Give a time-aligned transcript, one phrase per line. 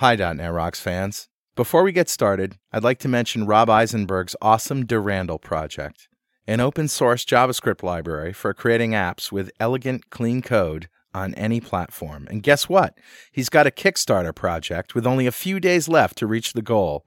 [0.00, 1.28] Hi, .NET Rocks fans.
[1.54, 6.08] Before we get started, I'd like to mention Rob Eisenberg's awesome Durandal project,
[6.46, 12.26] an open source JavaScript library for creating apps with elegant, clean code on any platform.
[12.30, 12.96] And guess what?
[13.30, 17.04] He's got a Kickstarter project with only a few days left to reach the goal.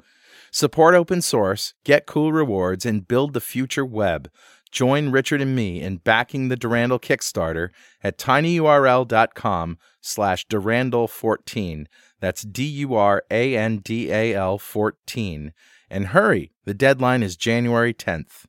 [0.52, 4.30] Support open source, get cool rewards, and build the future web.
[4.70, 7.70] Join Richard and me in backing the Durandal Kickstarter
[8.04, 11.86] at tinyurl.com slash Durandal14.
[12.23, 15.51] That's D U R A N D A L 14.
[15.89, 18.45] And hurry, the deadline is January 10th.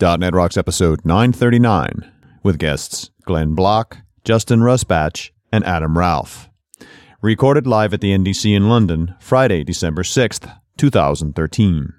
[0.00, 2.08] .NET Rocks episode 939
[2.44, 6.48] with guests Glenn Block, Justin Rusbatch, and Adam Ralph.
[7.20, 11.94] Recorded live at the NDC in London, Friday, December 6th, 2013.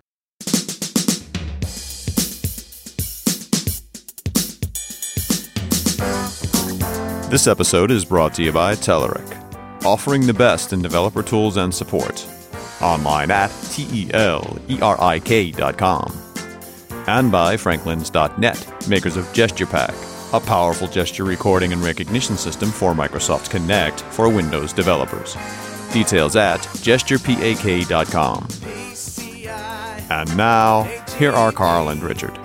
[7.30, 9.43] This episode is brought to you by Telerik
[9.86, 12.28] offering the best in developer tools and support.
[12.82, 14.14] Online at T-E-L-E-R-I-K.com.
[17.08, 23.50] And by Franklins.net, makers of GesturePak, a powerful gesture recording and recognition system for Microsoft
[23.50, 25.36] Kinect for Windows developers.
[25.92, 28.48] Details at gesturepak.com.
[30.10, 30.84] And now,
[31.18, 32.38] here are Carl and Richard.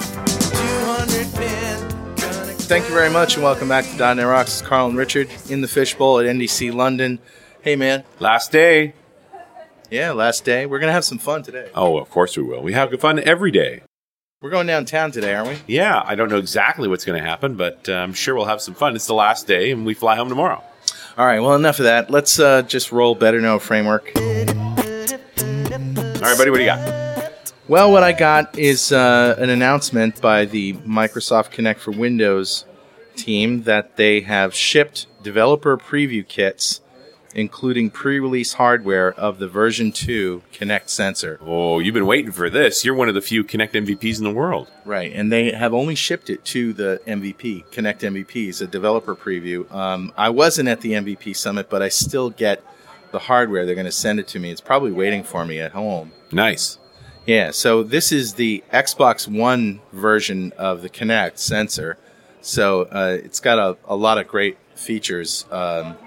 [2.68, 4.60] Thank you very much, and welcome back to .NET Rocks.
[4.60, 7.18] It's Carl and Richard in the fishbowl at NDC London.
[7.62, 8.04] Hey, man.
[8.20, 8.92] Last day.
[9.90, 10.66] Yeah, last day.
[10.66, 11.70] We're going to have some fun today.
[11.74, 12.60] Oh, of course we will.
[12.60, 13.80] We have fun every day.
[14.42, 15.56] We're going downtown today, aren't we?
[15.66, 18.60] Yeah, I don't know exactly what's going to happen, but uh, I'm sure we'll have
[18.60, 18.94] some fun.
[18.94, 20.62] It's the last day, and we fly home tomorrow.
[21.16, 22.10] All right, well, enough of that.
[22.10, 24.12] Let's uh, just roll Better Know Framework.
[24.14, 24.22] All
[26.22, 26.97] right, buddy, what do you got?
[27.68, 32.64] Well, what I got is uh, an announcement by the Microsoft Kinect for Windows
[33.14, 36.80] team that they have shipped developer preview kits,
[37.34, 41.38] including pre release hardware of the version 2 Kinect sensor.
[41.42, 42.86] Oh, you've been waiting for this.
[42.86, 44.70] You're one of the few Kinect MVPs in the world.
[44.86, 49.70] Right, and they have only shipped it to the MVP, Kinect MVPs, a developer preview.
[49.70, 52.64] Um, I wasn't at the MVP summit, but I still get
[53.10, 53.66] the hardware.
[53.66, 54.50] They're going to send it to me.
[54.50, 56.12] It's probably waiting for me at home.
[56.32, 56.77] Nice.
[57.28, 61.98] Yeah, so this is the Xbox One version of the Kinect sensor.
[62.40, 65.44] So uh, it's got a, a lot of great features.
[65.50, 65.98] Um,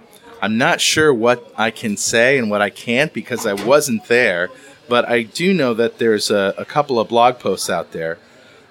[0.42, 4.50] I'm not sure what I can say and what I can't because I wasn't there,
[4.90, 8.18] but I do know that there's a, a couple of blog posts out there.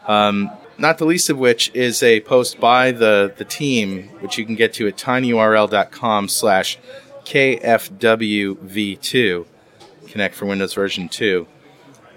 [0.08, 4.44] Um, not the least of which is a post by the, the team, which you
[4.44, 6.78] can get to at tinyurl.com slash
[7.26, 9.46] KFWV2,
[10.06, 11.46] Kinect for Windows version 2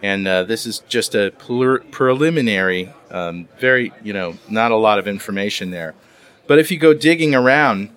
[0.03, 5.08] and uh, this is just a preliminary, um, very you know, not a lot of
[5.08, 5.96] information there.
[6.46, 7.90] But if you go digging around,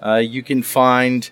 [0.00, 1.28] uh, you can find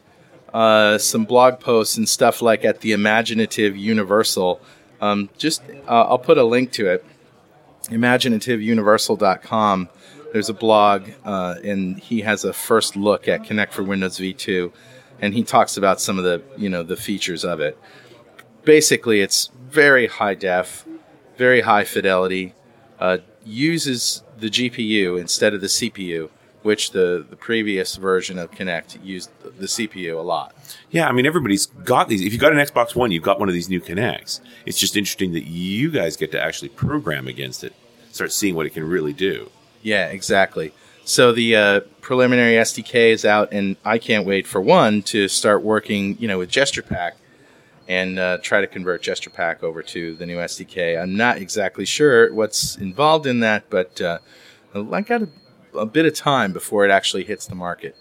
[0.53, 4.61] uh, some blog posts and stuff like at the Imaginative Universal.
[5.01, 7.05] Um, just uh, I'll put a link to it.
[7.84, 9.89] ImaginativeUniversal.com.
[10.33, 14.73] There's a blog, uh, and he has a first look at Kinect for Windows V2,
[15.21, 17.78] and he talks about some of the you know the features of it
[18.66, 20.84] basically it's very high def,
[21.38, 22.53] very high fidelity,
[23.00, 26.28] uh, uses the GPU instead of the CPU,
[26.62, 30.54] which the, the previous version of Kinect used the CPU a lot.
[30.91, 32.21] Yeah, I mean, everybody's got these.
[32.22, 34.41] If you got an Xbox One, you've got one of these new Kinects.
[34.66, 37.72] It's just interesting that you guys get to actually program against it,
[38.10, 39.50] start seeing what it can really do.
[39.83, 40.72] Yeah, exactly.
[41.04, 45.62] So the uh, preliminary SDK is out, and I can't wait for one to start
[45.62, 47.12] working, you know, with GesturePak
[47.89, 51.01] and uh, try to convert GesturePak over to the new SDK.
[51.01, 54.19] I'm not exactly sure what's involved in that, but uh,
[54.75, 55.29] I got a,
[55.75, 57.97] a, bit of time before it actually hits the market.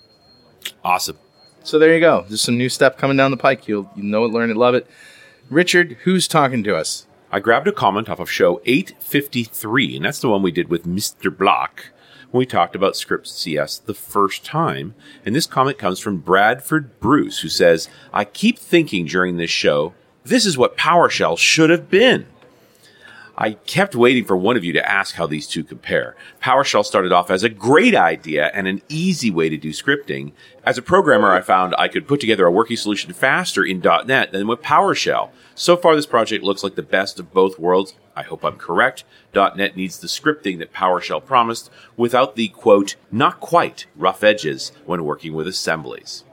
[0.84, 1.18] Awesome.
[1.63, 2.25] So there you go.
[2.28, 3.68] There's some new stuff coming down the pike.
[3.68, 4.88] You'll you know it, learn it, love it.
[5.50, 7.06] Richard, who's talking to us?
[7.31, 10.85] I grabbed a comment off of show 853, and that's the one we did with
[10.85, 11.35] Mr.
[11.35, 11.88] Block
[12.35, 14.94] when we talked about Script CS the first time.
[15.25, 19.94] And this comment comes from Bradford Bruce, who says, I keep thinking during this show,
[20.25, 22.25] this is what PowerShell should have been.
[23.37, 26.15] I kept waiting for one of you to ask how these two compare.
[26.41, 30.31] PowerShell started off as a great idea and an easy way to do scripting.
[30.63, 34.31] As a programmer, I found I could put together a working solution faster in .NET
[34.31, 35.31] than with PowerShell.
[35.53, 37.95] So far, this project looks like the best of both worlds.
[38.15, 39.03] I hope I'm correct.
[39.33, 45.03] .NET needs the scripting that PowerShell promised without the quote, not quite rough edges when
[45.03, 46.23] working with assemblies.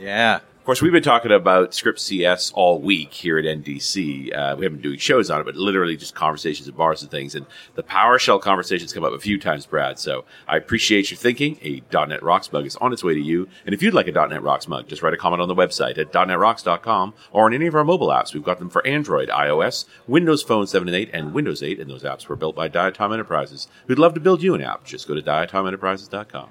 [0.00, 0.40] yeah.
[0.68, 4.36] Course, we've been talking about Script CS all week here at NDC.
[4.36, 7.10] Uh, we haven't been doing shows on it, but literally just conversations at bars and
[7.10, 7.34] things.
[7.34, 9.98] And the PowerShell conversations come up a few times, Brad.
[9.98, 11.58] So I appreciate your thinking.
[11.62, 13.48] A .NET Rocks mug is on its way to you.
[13.64, 15.96] And if you'd like a .NET Rocks mug, just write a comment on the website
[15.96, 18.34] at .NETRocks.com or on any of our mobile apps.
[18.34, 21.80] We've got them for Android, iOS, Windows Phone 7 and 8, and Windows 8.
[21.80, 23.68] And those apps were built by Diatom Enterprises.
[23.86, 24.84] We'd love to build you an app.
[24.84, 26.50] Just go to diatomenterprises.com.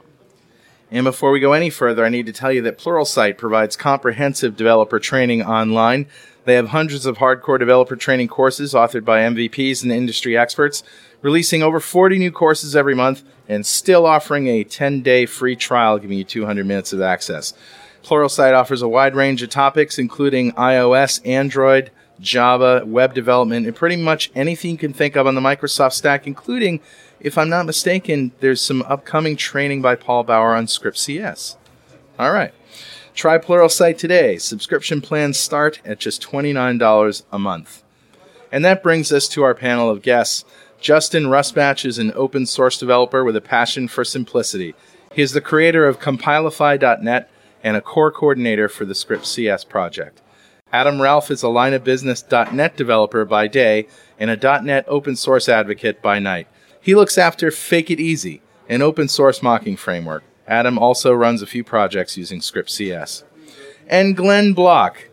[0.89, 4.55] And before we go any further, I need to tell you that Pluralsight provides comprehensive
[4.55, 6.07] developer training online.
[6.45, 10.83] They have hundreds of hardcore developer training courses authored by MVPs and industry experts,
[11.21, 15.99] releasing over 40 new courses every month and still offering a 10 day free trial,
[15.99, 17.53] giving you 200 minutes of access.
[18.01, 21.91] Pluralsight offers a wide range of topics, including iOS, Android,
[22.21, 26.25] Java, web development, and pretty much anything you can think of on the Microsoft stack,
[26.25, 26.79] including
[27.19, 31.57] if I'm not mistaken, there's some upcoming training by Paul Bauer on Script CS.
[32.19, 32.53] All right.
[33.13, 34.37] Try Pluralsight today.
[34.37, 37.83] Subscription plans start at just $29 a month.
[38.51, 40.45] And that brings us to our panel of guests.
[40.79, 44.75] Justin Rusbatch is an open source developer with a passion for simplicity.
[45.13, 47.29] He is the creator of Compilify.net
[47.63, 50.21] and a core coordinator for the Script CS project.
[50.71, 53.87] Adam Ralph is a line of business.net developer by day
[54.19, 56.47] and a .NET open source advocate by night.
[56.87, 58.39] He looks after FakeItEasy,
[58.69, 60.23] an open source mocking framework.
[60.47, 63.25] Adam also runs a few projects using Script CS.
[63.89, 65.09] And Glenn Block.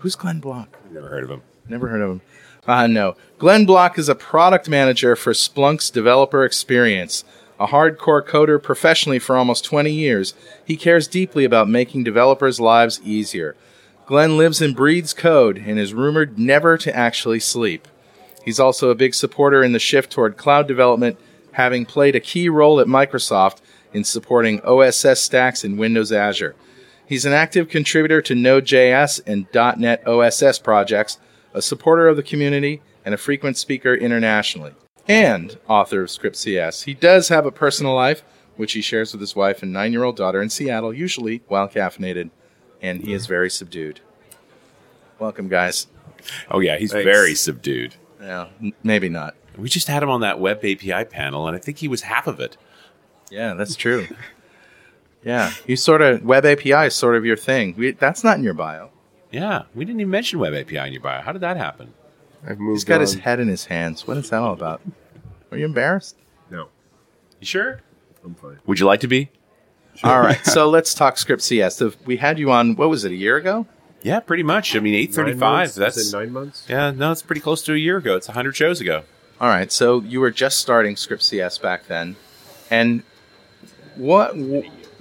[0.00, 0.76] Who's Glenn Block?
[0.92, 1.42] Never heard of him.
[1.66, 2.20] Never heard of him.
[2.66, 3.16] Uh, no.
[3.38, 7.24] Glenn Block is a product manager for Splunk's developer experience.
[7.58, 10.34] A hardcore coder professionally for almost 20 years,
[10.66, 13.56] he cares deeply about making developers' lives easier.
[14.04, 17.88] Glenn lives and breathes code and is rumored never to actually sleep.
[18.44, 21.18] He's also a big supporter in the shift toward cloud development,
[21.52, 23.58] having played a key role at Microsoft
[23.92, 26.54] in supporting OSS stacks in Windows Azure.
[27.06, 31.18] He's an active contributor to Node.js and .NET OSS projects,
[31.52, 34.74] a supporter of the community, and a frequent speaker internationally.
[35.08, 36.82] And author of Script CS.
[36.82, 38.22] He does have a personal life,
[38.56, 41.68] which he shares with his wife and nine year old daughter in Seattle, usually while
[41.68, 42.30] caffeinated,
[42.80, 44.00] and he is very subdued.
[45.18, 45.88] Welcome, guys.
[46.50, 47.04] Oh, yeah, he's Thanks.
[47.04, 47.96] very subdued.
[48.20, 48.48] Yeah,
[48.82, 49.34] maybe not.
[49.56, 52.26] We just had him on that web API panel, and I think he was half
[52.26, 52.56] of it.
[53.30, 54.06] Yeah, that's true.
[55.24, 57.74] yeah, you sort of web API is sort of your thing.
[57.76, 58.90] We, that's not in your bio.
[59.30, 61.22] Yeah, we didn't even mention web API in your bio.
[61.22, 61.94] How did that happen?
[62.46, 63.00] I've moved He's got on.
[63.02, 64.06] his head in his hands.
[64.06, 64.80] What is that all about?
[65.50, 66.16] Are you embarrassed?
[66.50, 66.68] No,
[67.40, 67.80] You sure?
[68.24, 68.58] I'm fine.
[68.66, 69.30] Would you like to be?
[70.04, 71.82] All right, so let's talk Script CS.
[72.06, 72.76] We had you on.
[72.76, 73.12] What was it?
[73.12, 73.66] A year ago?
[74.02, 74.74] Yeah, pretty much.
[74.76, 75.16] I mean, eight thirty-five.
[75.16, 75.58] Nine thirty-five.
[75.60, 75.74] months?
[75.74, 76.66] That's Is it nine months.
[76.68, 76.90] yeah.
[76.90, 78.16] No, it's pretty close to a year ago.
[78.16, 79.02] It's hundred shows ago.
[79.40, 82.16] All right, so you were just starting Script CS back then,
[82.70, 83.02] and
[83.96, 84.32] what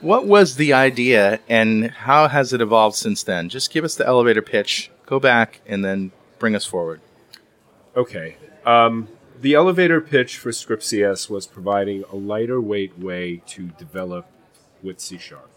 [0.02, 3.50] what was the idea, and how has it evolved since then?
[3.50, 4.92] Just give us the elevator pitch.
[5.06, 7.02] Go back, and then bring us forward.
[7.98, 8.38] Okay.
[8.66, 9.08] Um,
[9.42, 14.26] the elevator pitch for Script CS was providing a lighter weight way to develop
[14.84, 15.50] with C Sharp.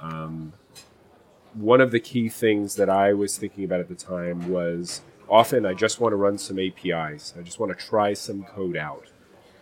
[0.00, 0.52] Um,
[1.60, 5.66] one of the key things that I was thinking about at the time was often
[5.66, 7.34] I just want to run some APIs.
[7.38, 9.06] I just want to try some code out.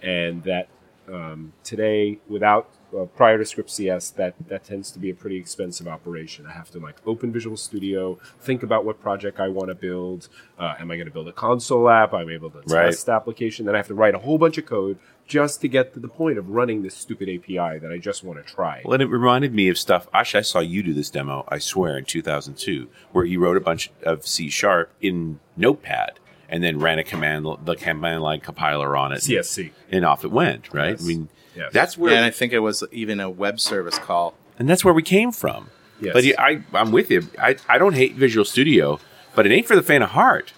[0.03, 0.69] And that
[1.09, 5.37] um, today, without uh, prior to Script CS, that, that tends to be a pretty
[5.37, 6.47] expensive operation.
[6.47, 10.29] I have to like open Visual Studio, think about what project I want to build.
[10.59, 12.13] Uh, am I going to build a console app?
[12.13, 13.67] I'm I able to test the application?
[13.67, 16.09] Then I have to write a whole bunch of code just to get to the
[16.09, 18.83] point of running this stupid API that I just want to try.
[18.85, 20.07] Well, and it reminded me of stuff.
[20.15, 21.45] Actually, I saw you do this demo.
[21.49, 25.41] I swear in two thousand two, where you wrote a bunch of C sharp in
[25.57, 29.19] Notepad and then ran a command the command line compiler on it.
[29.19, 29.73] CSC.
[29.91, 30.73] and off it went.
[30.73, 30.91] Right.
[30.91, 31.03] Yes.
[31.03, 31.73] I mean, Yes.
[31.73, 34.35] that's where and I think it was even a web service call.
[34.59, 35.71] and that's where we came from.
[36.01, 36.13] Yes.
[36.13, 37.29] But I, I'm with you.
[37.39, 39.01] I, I don't hate Visual Studio,
[39.35, 40.53] but it ain't for the faint of heart.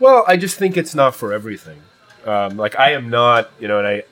[0.00, 1.82] Well, I just think it's not for everything.
[2.24, 4.02] Um, like I am not, you know, and I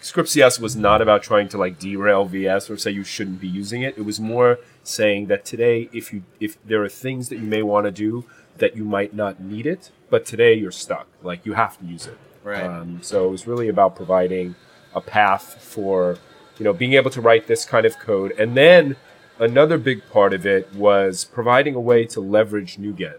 [0.00, 3.48] Script CS was not about trying to like derail VS or say you shouldn't be
[3.48, 3.96] using it.
[3.98, 7.62] It was more saying that today, if you if there are things that you may
[7.62, 8.24] want to do
[8.58, 11.08] that you might not need it, but today you're stuck.
[11.22, 12.18] Like you have to use it.
[12.44, 12.62] Right.
[12.62, 14.54] Um, so it was really about providing
[14.96, 16.18] a path for
[16.58, 18.96] you know being able to write this kind of code, and then
[19.38, 23.18] another big part of it was providing a way to leverage NuGet.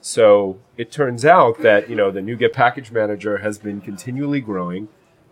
[0.00, 4.88] So it turns out that you know the NuGet package manager has been continually growing,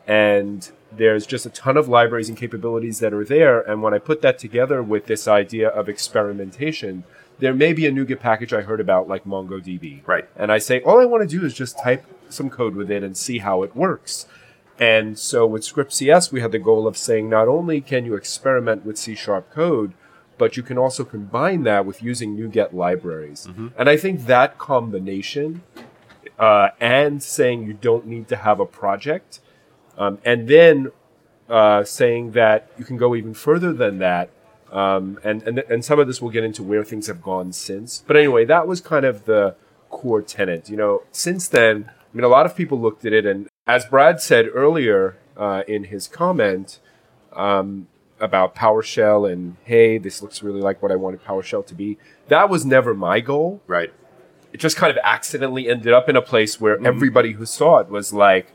[0.07, 3.61] and there's just a ton of libraries and capabilities that are there.
[3.61, 7.05] And when I put that together with this idea of experimentation,
[7.39, 10.29] there may be a NuGet package I heard about like MongoDB, Right.
[10.37, 13.03] And I say all I want to do is just type some code with it
[13.03, 14.27] and see how it works.
[14.83, 18.17] And so with Script CS, we had the goal of saying not only can you
[18.17, 19.93] experiment with C sharp code,
[20.39, 23.47] but you can also combine that with using NuGet libraries.
[23.79, 25.63] And I think that combination
[26.37, 29.39] uh, and saying you don't need to have a project,
[29.97, 30.91] um, and then
[31.49, 34.31] uh, saying that you can go even further than that.
[34.73, 38.03] Um, and, and and some of this we'll get into where things have gone since.
[38.05, 39.55] But anyway, that was kind of the
[39.91, 40.69] core tenet.
[40.69, 43.85] You know, since then, I mean, a lot of people looked at it, and as
[43.87, 46.79] Brad said earlier uh, in his comment
[47.33, 47.87] um,
[48.21, 51.99] about PowerShell and hey, this looks really like what I wanted PowerShell to be.
[52.29, 53.93] That was never my goal Right.
[54.53, 57.89] it just kind of accidentally ended up in a place where everybody who saw it
[57.89, 58.49] was like,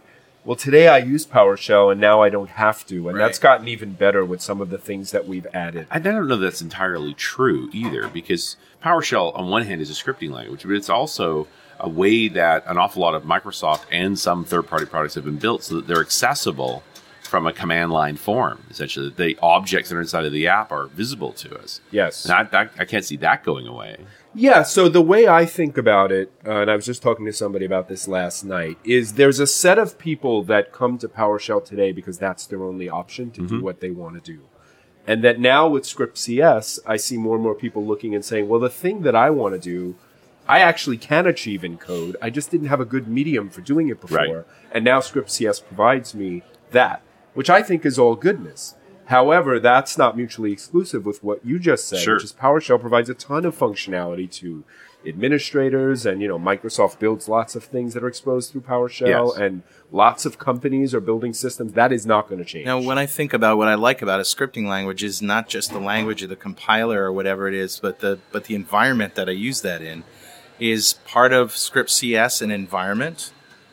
[0.45, 3.09] well, today I use PowerShell and now I don't have to.
[3.09, 3.25] And Right.
[3.25, 5.87] that's gotten even better with some of the things that we've added.
[5.89, 10.31] I don't know that's entirely true either, because PowerShell, on one hand, is a scripting
[10.31, 11.47] language, but it's also
[11.79, 15.37] a way that an awful lot of Microsoft and some third party products have been
[15.37, 16.83] built so that they're accessible
[17.21, 18.63] from a command line form.
[18.69, 21.81] Essentially, the objects that are inside of the app are visible to us.
[21.91, 22.25] Yes.
[22.25, 23.97] And I, that, I can't see that going away.
[24.33, 27.33] Yeah, so the way I think about it, uh, and I was just talking to
[27.33, 31.65] somebody about this last night, is there's a set of people that come to PowerShell
[31.65, 34.43] today because that's their only option to do what they want to do.
[35.07, 38.47] And that now with Script CS, I see more and more people looking and saying,
[38.49, 39.95] well, the thing that I want to do,
[40.47, 42.15] I actually can achieve in code.
[42.21, 44.17] I just didn't have a good medium for doing it before.
[44.17, 44.45] Right.
[44.71, 47.01] And now Script CS provides me that,
[47.33, 48.75] which I think is all goodness.
[49.05, 52.15] However, that's not mutually exclusive with what you just said, Sure.
[52.15, 54.65] which is PowerShell provides a ton of functionality to
[55.05, 59.37] administrators and you know Microsoft builds lots of things that are exposed through PowerShell Yes.
[59.37, 62.65] and lots of companies are building systems that is not going to change.
[62.65, 65.71] Now, when I think about what I like about a scripting language is not just
[65.71, 69.29] the language of the compiler or whatever it is, but the but the environment that
[69.29, 70.03] I use that in
[70.59, 73.31] is part of script CS an environment.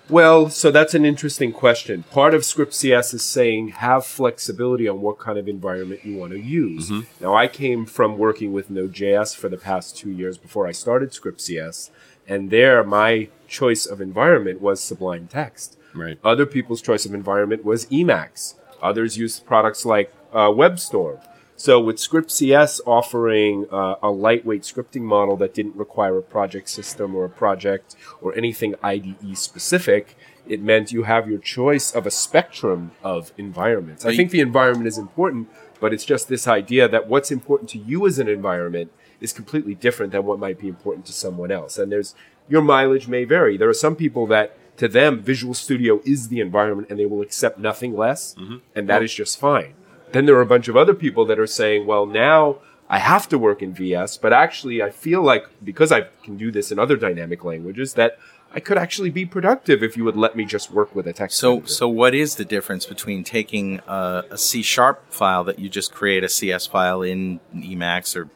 [0.09, 2.03] Well, so that's an interesting question.
[2.11, 6.33] Part of Script CS is saying have flexibility on what kind of environment you want
[6.33, 6.93] to use.
[7.21, 11.15] Now, I came from working with Node.js for the past two years before I started
[11.15, 11.91] Script CS,
[12.29, 15.79] and there my choice of environment was Sublime Text.
[15.95, 16.19] Right.
[16.23, 18.55] Other people's choice of environment was Emacs.
[18.83, 21.25] Others used products like uh, WebStorm.
[21.57, 26.69] So with Script CS offering uh, a lightweight scripting model that didn't require a project
[26.69, 32.07] system or a project or anything IDE specific, it meant you have your choice of
[32.07, 34.05] a spectrum of environments.
[34.05, 35.49] I think the environment is important,
[35.81, 39.75] but it's just this idea that what's important to you as an environment is completely
[39.75, 41.79] different than what might be important to someone else.
[41.79, 42.15] And there's
[42.49, 43.57] your mileage may vary.
[43.57, 47.23] There are some people that to them Visual Studio is the environment and they will
[47.23, 48.35] accept nothing less,
[48.75, 49.75] and that is just fine.
[50.15, 53.29] Then there are a bunch of other people that are saying, well, now I have
[53.31, 56.79] to work in VS, but actually I feel like because I can do this in
[56.79, 58.17] other dynamic languages that
[58.55, 61.37] I could actually be productive if you would let me just work with a text.
[61.39, 61.73] So, editor.
[61.73, 65.93] so what is the difference between taking a, a C sharp file that you just
[65.93, 68.29] create a CS file in Emacs or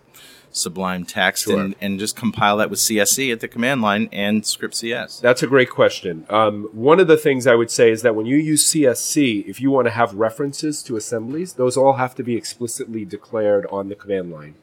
[0.59, 4.75] Sublime Text and, and just compile that with CSC at the command line and script
[4.75, 5.21] CS?
[5.21, 6.27] That's a great question.
[6.29, 9.61] Um, one of the things I would say is that when you use CSC, if
[9.61, 13.89] you want to have references to assemblies, those all have to be explicitly declared on
[13.89, 14.55] the command line,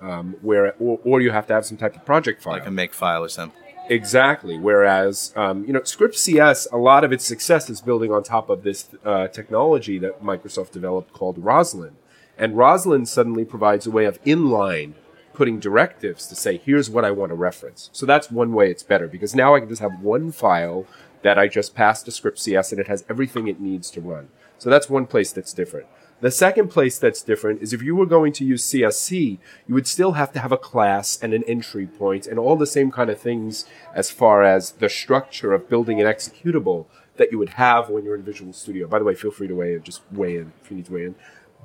[0.00, 2.54] um, where or, or you have to have some type of project file.
[2.54, 3.60] Like a make file or something.
[3.88, 4.58] Exactly.
[4.58, 8.48] Whereas, um, you know, Script CS, a lot of its success is building on top
[8.48, 11.96] of this uh, technology that Microsoft developed called Roslyn.
[12.36, 14.94] And Roslyn suddenly provides a way of inline
[15.34, 17.90] putting directives to say, here's what I want to reference.
[17.92, 20.86] So that's one way it's better because now I can just have one file
[21.22, 24.28] that I just passed to Script CS and it has everything it needs to run.
[24.58, 25.86] So that's one place that's different.
[26.20, 29.86] The second place that's different is if you were going to use CSC, you would
[29.86, 33.10] still have to have a class and an entry point and all the same kind
[33.10, 36.86] of things as far as the structure of building an executable
[37.16, 38.86] that you would have when you're in Visual Studio.
[38.86, 40.92] By the way, feel free to weigh in, just weigh in if you need to
[40.92, 41.14] weigh in.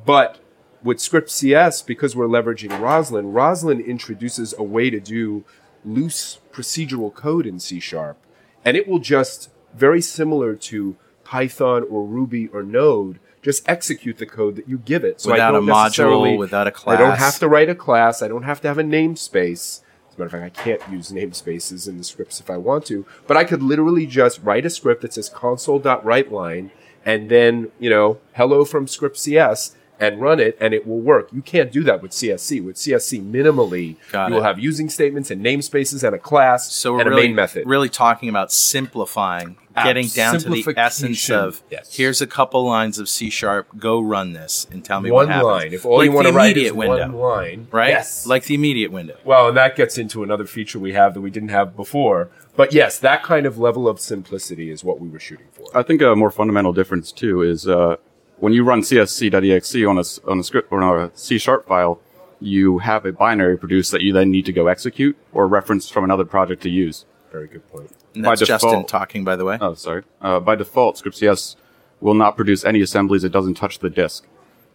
[0.05, 0.39] But
[0.83, 5.43] with Script CS, because we're leveraging Roslyn, Roslyn introduces a way to do
[5.85, 8.17] loose procedural code in C Sharp.
[8.65, 14.25] And it will just, very similar to Python or Ruby or Node, just execute the
[14.25, 15.21] code that you give it.
[15.21, 17.75] So Without I a don't module, necessarily- without a I don't have to write a
[17.75, 18.21] class.
[18.21, 19.81] I don't have to have a namespace.
[20.09, 22.85] As a matter of fact, I can't use namespaces in the scripts if I want
[22.87, 23.05] to.
[23.27, 26.71] But I could literally just write a script that says console.writeLine
[27.05, 31.29] and then, you know, hello from script CS and run it and it will work.
[31.33, 32.63] You can't do that with CSC.
[32.63, 34.37] With CSC, minimally, Got you it.
[34.37, 37.35] will have using statements and namespaces and a class So we're and really, a main
[37.35, 37.67] method.
[37.67, 41.95] really talking about simplifying, getting down to the essence of Yes.
[41.95, 45.33] here's a couple lines of C sharp, go run this and tell me one what
[45.33, 45.45] happens.
[45.47, 45.73] line.
[45.73, 47.89] If all Like you want to write is window, one line, right?
[47.89, 48.25] Yes.
[48.25, 49.17] Like the immediate window.
[49.23, 52.29] Well, and that gets into another feature we have that we didn't have before.
[52.55, 55.65] But yes, that kind of level of simplicity is what we were shooting for.
[55.77, 57.95] I think a more fundamental difference too is uh,
[58.39, 61.67] when you run csc.exe on a s- on a script or on a C sharp
[61.67, 61.99] file,
[62.39, 66.03] you have a binary produced that you then need to go execute or reference from
[66.03, 67.05] another project to use.
[67.31, 67.91] Very good point.
[68.15, 69.57] And By that's Justin talking, by the way.
[69.61, 70.03] Oh, sorry.
[70.21, 71.55] Uh, by default, ScriptCS
[72.01, 74.25] will not produce any assemblies that doesn't touch the disk,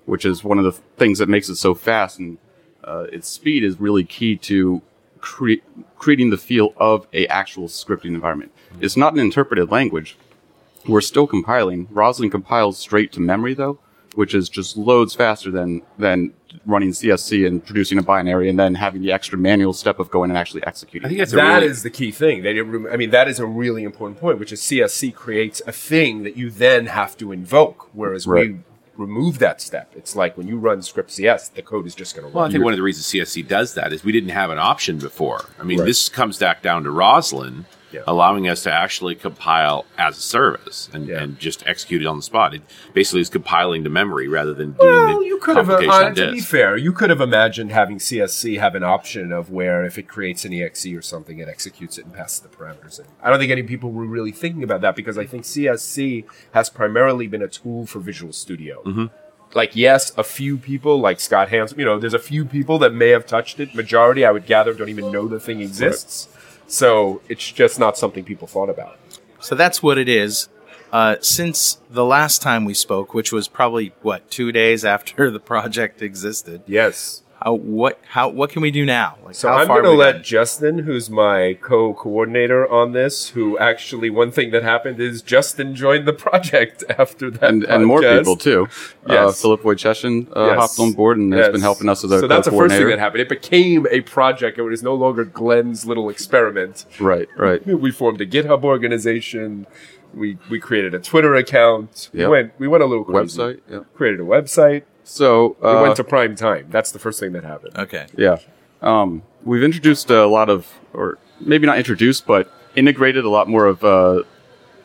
[0.05, 2.19] which is one of the th- things that makes it so fast.
[2.19, 2.39] And
[2.85, 4.83] uh, its speed is really key to
[5.21, 5.65] cre-
[5.99, 8.53] creating the feel of a actual scripting environment.
[8.81, 10.17] It's not an interpreted language.
[10.87, 11.89] We're still compiling.
[11.91, 13.79] Roslyn compiles straight to memory, though,
[14.15, 16.33] which is just loads faster than than
[16.67, 20.31] running CSC and producing a binary and then having the extra manual step of going
[20.31, 21.05] and actually executing.
[21.05, 22.43] I think that's a That really, is the key thing.
[22.43, 25.73] They didn't I mean, that is a really important point, which is CSC creates a
[25.73, 28.53] thing that you then have to invoke, whereas Right.
[28.53, 28.59] we
[28.97, 29.93] remove that step.
[29.97, 32.35] It's like when you run script CS, the code is just going to run.
[32.35, 34.59] Well, I think one of the reasons CSC does that is we didn't have an
[34.59, 35.47] option before.
[35.59, 35.87] I mean, Right.
[35.87, 38.01] this comes back down to Roslyn Yeah.
[38.07, 41.23] allowing us to actually compile as a service and, Yeah.
[41.23, 42.53] and just execute it on the spot.
[42.55, 45.75] It basically is compiling to memory rather than doing Well, the you could have, uh,
[45.91, 49.85] on to be fair, you could have imagined having CSC have an option of where
[49.85, 53.07] if it creates an EXE or something, it executes it and passes the parameters in.
[53.23, 56.69] I don't think any people were really thinking about that because I think CSC has
[56.71, 58.83] primarily been a tool for Visual Studio.
[58.85, 59.07] Mm-hmm.
[59.55, 62.93] Like, yes, a few people, like Scott Hansen, you know, there's a few people that
[62.93, 63.73] may have touched it.
[63.73, 66.29] Majority, I would gather, don't even know the thing exists.
[66.67, 68.99] So it's just not something people thought about.
[69.41, 70.49] So that's what it is.
[70.93, 75.41] Uh, since the last time we spoke, which was probably what two days after the
[75.41, 77.24] project existed, Yes.
[77.45, 79.19] How what how what can we do now?
[79.23, 80.23] Like, So I'm going to let gotten?
[80.23, 86.09] Justin, who's my co-coordinator on this, who actually one thing that happened is Justin joined
[86.09, 88.67] the project after that, and, and more people too.
[89.07, 89.43] Uh, Yes.
[89.43, 90.59] Filip Wojcieszyn uh, Yes.
[90.59, 92.89] hopped on board and has been helping us as a So that's the first thing
[92.89, 93.21] that happened.
[93.21, 94.57] It became a project.
[94.59, 96.87] It was no longer Glenn's little experiment.
[96.99, 97.61] Right, right.
[97.85, 99.67] We formed a GitHub organization.
[100.15, 102.09] We we created a Twitter account.
[102.15, 102.27] Yep.
[102.27, 103.39] We went we went a little crazy.
[103.39, 103.61] Website.
[103.71, 103.81] Yeah.
[103.95, 104.85] Created a website.
[105.05, 106.67] So We uh, went to prime time.
[106.71, 107.77] That's the first thing that happened.
[107.79, 108.07] Okay.
[108.17, 108.39] Yeah.
[108.83, 113.67] Um, we've introduced a lot of, or maybe not introduced, but integrated a lot more
[113.67, 114.23] of uh,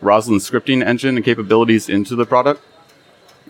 [0.02, 2.62] Roslyn's scripting engine and capabilities into the product.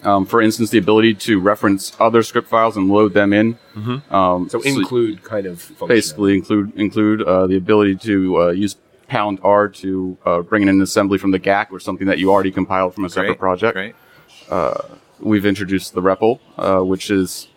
[0.03, 3.57] Um, for instance, the ability to reference other script files and load them in.
[4.09, 5.87] Um, So include kind of functionality.
[5.89, 8.77] basically include include uh, the ability to uh, use
[9.09, 12.31] pound R to uh, bring in an assembly from the GAC or something that you
[12.31, 13.39] already compiled from a separate Great.
[13.39, 13.73] project.
[13.73, 13.95] Great.
[15.19, 17.47] We've introduced the REPL, uh, which is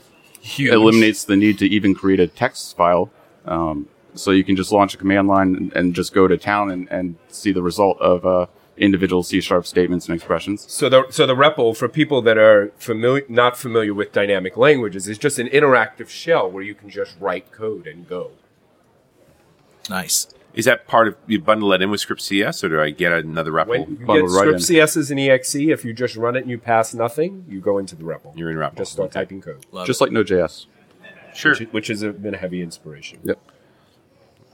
[0.40, 0.72] Huge.
[0.72, 3.10] eliminates the need to even create a text file.
[3.44, 6.70] Um, so you can just launch a command line and, and just go to town
[6.70, 8.46] and, and see the result of uh,
[8.76, 10.70] individual C sharp statements and expressions.
[10.70, 15.08] So the so the REPL for people that are familiar not familiar with dynamic languages
[15.08, 18.32] is just an interactive shell where you can just write code and go.
[19.88, 20.28] Nice.
[20.54, 23.10] Is that part of you bundle that in with Script CS, or do I get
[23.12, 23.66] another REPL?
[23.68, 24.60] When you bundle get right script in.
[24.60, 27.78] CS as an exe, if you just run it and you pass nothing, you go
[27.78, 28.36] into the REPL.
[28.36, 28.76] You're in REPL.
[28.76, 29.20] Just start Okay.
[29.20, 30.66] typing code, Love just like Node.js.
[31.34, 31.52] Sure.
[31.56, 33.18] which, which has been a heavy inspiration.
[33.24, 33.38] Yep.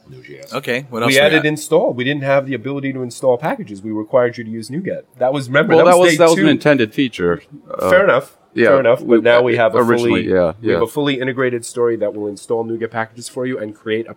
[0.09, 0.53] Node.js.
[0.55, 0.87] Okay.
[0.89, 1.11] What else?
[1.13, 1.47] We added got?
[1.49, 1.93] install.
[1.93, 3.83] We didn't have the ability to install packages.
[3.83, 5.03] We required you to use NuGet.
[5.19, 6.43] That was remember Well, that was day that was two.
[6.43, 7.43] an intended feature.
[7.71, 8.39] Uh, Fair enough.
[8.55, 9.01] yeah, Fair enough.
[9.01, 10.85] But we- now we have a originally, fully, yeah, we have yeah.
[10.85, 14.15] a fully integrated story that will install NuGet packages for you and create a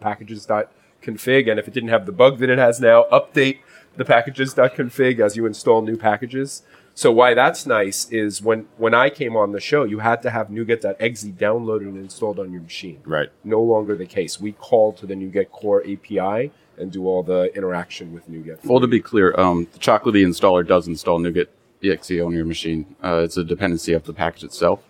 [1.02, 1.50] packages.config.
[1.50, 3.60] And if it didn't have the bug that it has now, update
[3.96, 6.64] the packages.config as you install new packages.
[6.94, 10.30] So why that's nice is when when I came on the show, you had to
[10.30, 13.00] have NuGet.exe downloaded and installed on your machine.
[13.06, 13.30] Right.
[13.44, 14.42] No longer the case.
[14.42, 18.66] We call to the NuGet Core API and do all the interaction with NuGet.
[18.66, 21.48] Well, to be clear, um, the Chocolatey installer does install NuGet
[21.84, 22.96] exe on your machine.
[23.04, 24.82] Uh, it's a dependency of the package itself.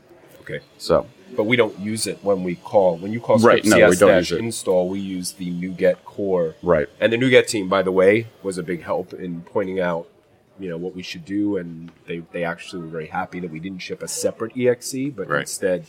[0.41, 0.61] okay.
[0.79, 2.97] So but we don't use it when we call.
[2.97, 4.39] When you call Right, script no, we don't dash use it.
[4.39, 6.55] install, we use the NuGet core.
[6.61, 6.87] right.
[6.99, 10.07] And the NuGet team, by the way, was a big help in pointing out,
[10.59, 13.59] you know, what we should do, and they they actually were very happy that we
[13.59, 15.41] didn't ship a separate exe, but Right.
[15.41, 15.85] instead,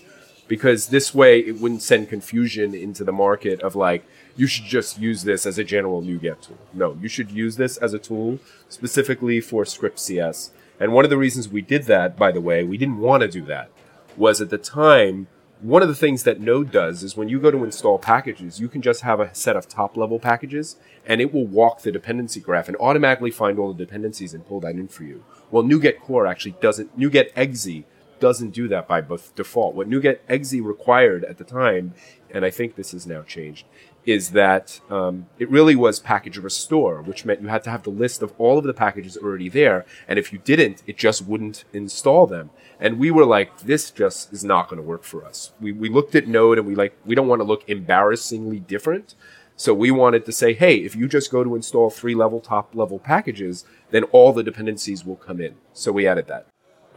[0.49, 4.05] because this way it wouldn't send confusion into the market of like
[4.37, 6.59] you should just use this as a general NuGet tool.
[6.73, 10.51] No, you should use this as a tool specifically for script CS.
[10.81, 13.29] And one of the reasons we did that, by the way, we didn't want to
[13.29, 13.69] do that,
[14.17, 15.27] was at the time
[15.63, 18.69] one of the things that Node does is when you go to install packages, you
[18.69, 22.41] can just have a set of top level packages and it will walk the dependency
[22.41, 25.25] graph and automatically find all the dependencies and pull that in for you.
[25.53, 27.85] Well, NuGet Core actually doesn't, NuGet exe
[28.19, 29.75] doesn't do that by default.
[29.75, 31.95] What NuGet exe required at the time,
[32.31, 33.67] and I think this has now changed,
[34.05, 37.91] is that um, it really was package restore, which meant you had to have the
[37.91, 41.65] list of all of the packages already there, and if you didn't, it just wouldn't
[41.73, 42.51] install them.
[42.81, 45.53] And we were like, this just is not going to work for us.
[45.61, 49.15] We, we looked at Node and we like, we don't want to look embarrassingly different.
[49.55, 52.75] So we wanted to say, hey, if you just go to install three level top
[52.75, 55.55] level packages, then all the dependencies will come in.
[55.73, 56.47] So we added that.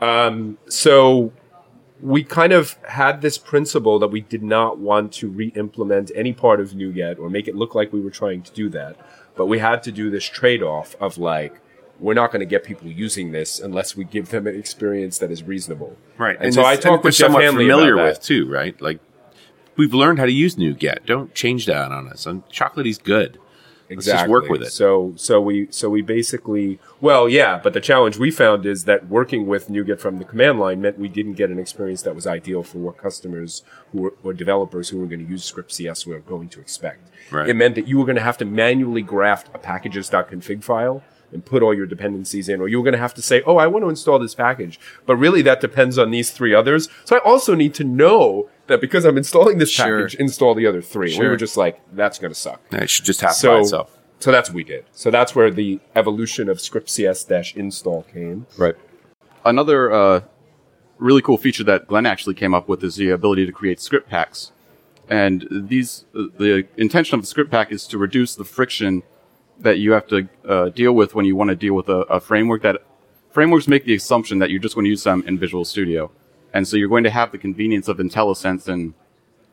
[0.02, 1.32] Um, so
[2.06, 6.60] we kind of had this principle that we did not want to re-implement any part
[6.60, 8.96] of NuGet or make it look like we were trying to do that.
[9.36, 11.60] But we had to do this trade-off of like,
[12.00, 15.32] we're not going to get people using this unless we give them an experience that
[15.32, 15.98] is reasonable.
[16.20, 16.38] Right.
[16.40, 18.80] And, so I talked with Jeff Handley familiar with too, right?
[18.80, 19.00] Like
[19.76, 21.08] we've learned how to use NuGet.
[21.08, 22.28] Don't change that on us.
[22.28, 23.40] And Chocolatey's good.
[23.90, 24.72] Let's just work with it.
[24.72, 29.08] So so we so we basically well yeah, but the challenge we found is that
[29.08, 32.26] working with NuGet from the command line meant we didn't get an experience that was
[32.26, 36.06] ideal for what customers who were, or developers who were going to use script CS
[36.06, 37.10] were going to expect.
[37.32, 37.50] Right.
[37.50, 41.46] It meant that you were going to have to manually graft a packages.config file and
[41.46, 43.68] put all your dependencies in, or you were going to have to say, "Oh, I
[43.68, 46.88] want to install this package," but really that depends on these three others.
[47.04, 50.02] So I also need to know that because I'm installing this Sure.
[50.04, 51.10] package, install the other three.
[51.10, 51.30] We Sure.
[51.32, 53.98] were just like, "That's going to suck." It should just happen by so itself.
[54.20, 54.86] so that's what we did.
[54.92, 57.26] So that's where the evolution of script CS
[57.56, 58.48] install came.
[58.58, 58.76] Right.
[59.44, 60.22] Another uh,
[60.98, 64.10] really cool feature that Glenn actually came up with is the ability to create script
[64.10, 64.52] packs.
[65.08, 69.04] And these, uh, the intention of the script pack is to reduce the friction
[69.60, 72.20] that you have to uh, deal with when you want to deal with a, a
[72.20, 72.64] framework.
[72.64, 72.82] That
[73.30, 76.10] frameworks make the assumption that you're just going to use them in Visual Studio,
[76.56, 78.94] and so you're going to have the convenience of IntelliSense and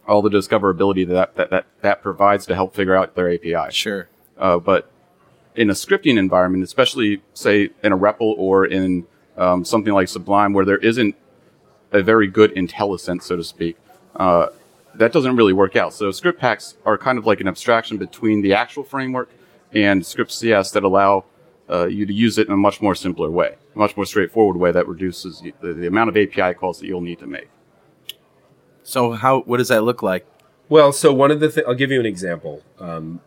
[0.07, 3.73] all the discoverability that that that, that provides to help figure out their API.
[3.73, 4.09] Sure.
[4.39, 4.89] Uh, but
[5.57, 9.05] in a scripting environment, especially say in a REPL or in
[9.37, 11.17] um, something like Sublime, where there isn't
[11.91, 13.77] a very good IntelliSense, so to speak,
[14.15, 14.47] uh,
[14.95, 15.93] that doesn't really work out.
[15.93, 19.29] So script packs are kind of like an abstraction between the actual framework
[19.73, 21.25] and script CS that allow
[21.73, 24.57] uh, you to use it in a much more simpler way, a much more straightforward
[24.57, 27.49] way that reduces the, the amount of API calls that you'll need to make.
[28.83, 30.27] So how what does that look like?
[30.69, 32.63] Well, so one of the things, I'll give you an example.
[32.79, 33.21] Um,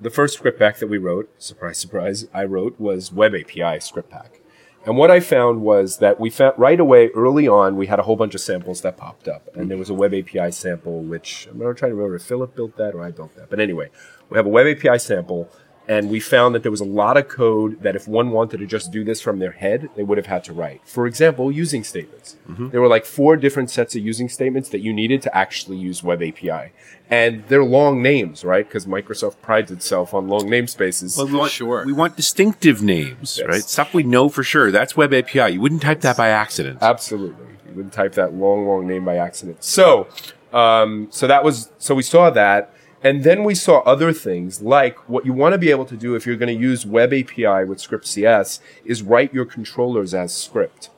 [0.00, 4.10] the first script pack that we wrote, surprise, surprise, I wrote was Web API script
[4.10, 4.40] pack.
[4.84, 8.02] And what I found was that we found right away, early on, we had a
[8.02, 9.48] whole bunch of samples that popped up.
[9.54, 12.56] And there was a Web API sample, which I'm not trying to remember if Filip
[12.56, 13.48] built that or I built that.
[13.48, 13.90] But anyway,
[14.28, 15.48] we have a Web API sample,
[15.88, 18.66] and we found that there was a lot of code that if one wanted to
[18.66, 20.80] just do this from their head, they would have had to write.
[20.84, 22.36] For example, using statements.
[22.48, 26.02] There were like four different sets of using statements that you needed to actually use
[26.02, 26.72] Web API.
[27.10, 28.66] And they're long names, right?
[28.66, 31.16] Because Microsoft prides itself on long namespaces.
[31.18, 31.84] Well, we want, Sure.
[31.84, 33.48] We want distinctive names, Yes.
[33.48, 33.62] right?
[33.62, 34.70] Stuff we know for sure.
[34.70, 35.52] That's Web API.
[35.54, 36.78] You wouldn't type that by accident.
[36.80, 37.44] Absolutely.
[37.68, 39.62] You wouldn't type that long, long name by accident.
[39.64, 40.06] So,
[40.52, 42.72] um, so that was, so we saw that.
[43.04, 46.14] And then we saw other things like what you want to be able to do
[46.14, 50.34] if you're going to use Web API with Script CS is write your controllers as
[50.34, 50.90] script.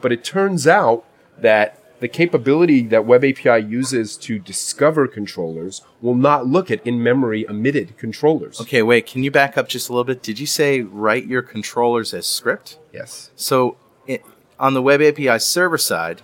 [0.00, 1.04] But it turns out
[1.38, 7.46] that the capability that Web API uses to discover controllers will not look at in-memory
[7.48, 8.60] emitted controllers.
[8.60, 10.20] Okay, wait, can you back up just a little bit?
[10.20, 12.76] Did you say write your controllers as script?
[12.92, 13.30] Yes.
[13.36, 13.76] So
[14.08, 14.24] it,
[14.58, 16.22] on the web API server side,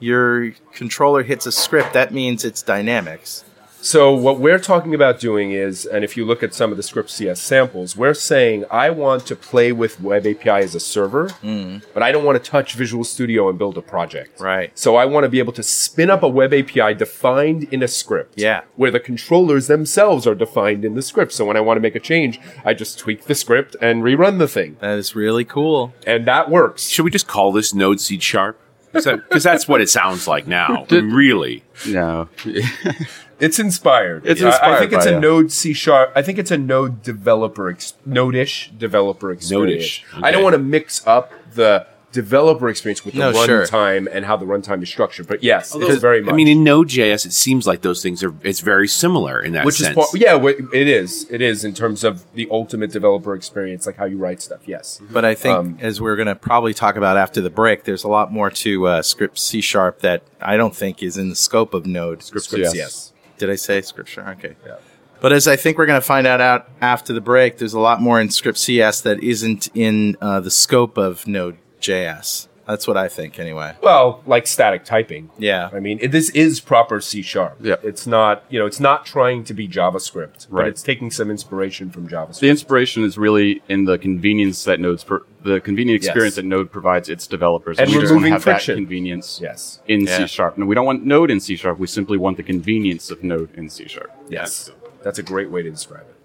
[0.00, 1.92] your controller hits a script.
[1.92, 3.44] That means it's dynamics.
[3.82, 6.84] So what we're talking about doing is, and if you look at some of the
[6.84, 11.30] script CS samples, we're saying I want to play with Web API as a server,
[11.42, 11.82] mm.
[11.92, 14.40] but I don't want to touch Visual Studio and build a project.
[14.40, 14.70] Right.
[14.78, 17.88] So I want to be able to spin up a Web API defined in a
[17.88, 18.34] script.
[18.36, 18.62] Yeah.
[18.76, 21.32] Where the controllers themselves are defined in the script.
[21.32, 24.38] So when I want to make a change, I just tweak the script and rerun
[24.38, 24.76] the thing.
[24.78, 25.92] That is really cool.
[26.06, 26.86] And that works.
[26.86, 28.60] Should we just call this Node C Sharp?
[28.92, 30.84] Because that's what it sounds like now.
[30.90, 31.64] really.
[31.88, 32.28] No.
[33.42, 34.24] It's inspired.
[34.24, 35.20] It's I- I, think it's by, a yeah.
[35.20, 36.12] Node C sharp.
[36.14, 39.72] I think it's a Node developer, ex- Node-ish developer experience.
[39.72, 43.64] Node-ish, I don't want to mix up the developer experience with the No, sure.
[43.66, 45.26] runtime and how the runtime is structured.
[45.26, 46.32] But yes, it's very much.
[46.32, 48.34] I mean, in Node.js, it seems like those things are.
[48.42, 49.90] It's very similar in that which sense.
[49.90, 50.36] is part, yeah,
[50.72, 51.26] it is.
[51.30, 54.60] It is in terms of the ultimate developer experience, like how you write stuff.
[54.66, 55.00] Yes.
[55.10, 58.04] But I think, Um, as we're going to probably talk about after the break, there's
[58.04, 61.36] a lot more to uh, script C sharp that I don't think is in the
[61.36, 62.22] scope of Node.
[62.22, 62.72] Script CS.
[62.72, 63.11] CS.
[63.42, 64.24] Did I say scripture?
[64.38, 64.54] Okay.
[64.64, 64.76] Yeah.
[65.20, 67.80] But as I think we're going to find out, out after the break, there's a
[67.80, 72.46] lot more in script CS that isn't in uh, the scope of Node.js.
[72.72, 73.74] That's what I think, anyway.
[73.82, 75.28] Well, like static typing.
[75.36, 75.68] Yeah.
[75.74, 77.58] I mean, it, this is proper C sharp.
[77.60, 77.74] Yeah.
[77.82, 80.68] It's not, you know, it's not trying to be JavaScript, but Right.
[80.68, 82.40] it's taking some inspiration from JavaScript.
[82.40, 86.08] The inspiration is really in the convenience that Node's per, the convenient Yes.
[86.08, 88.74] experience that Node provides its developers, And we just want to removing have friction.
[88.76, 89.80] that convenience Yes.
[89.86, 90.16] in Yeah.
[90.16, 90.56] C sharp.
[90.56, 91.78] And we don't want Node in C sharp.
[91.78, 94.10] We simply want the convenience of Node in C sharp.
[94.30, 94.70] Yes.
[95.02, 96.16] That's a great way to describe it.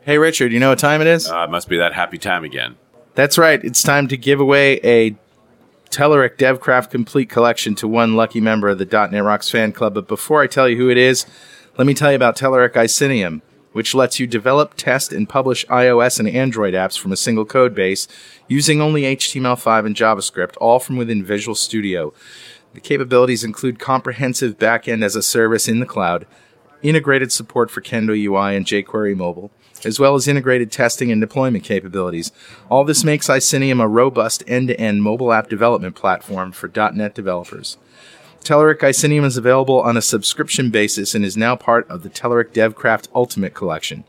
[0.00, 1.30] Hey, Richard, you know what time it is?
[1.30, 2.74] Uh, it must be that happy time again.
[3.14, 3.62] That's right.
[3.62, 5.14] It's time to give away a
[5.92, 9.92] Telerik DevCraft Complete Collection to one lucky member of the .NET Rocks fan club.
[9.92, 11.26] But before I tell you who it is,
[11.76, 16.18] let me tell you about Telerik Icenium, which lets you develop, test, and publish iOS
[16.18, 18.08] and Android apps from a single code base
[18.48, 22.14] using only HTML5 and JavaScript, all from within Visual Studio.
[22.72, 26.26] The capabilities include comprehensive backend as a service in the cloud,
[26.80, 29.50] integrated support for Kendo UI and jQuery mobile,
[29.84, 32.32] as well as integrated testing and deployment capabilities.
[32.68, 37.78] All this makes Icenium a robust end-to-end mobile app development platform for .NET developers.
[38.42, 42.52] Telerik Icenium is available on a subscription basis and is now part of the Telerik
[42.52, 44.04] DevCraft Ultimate Collection.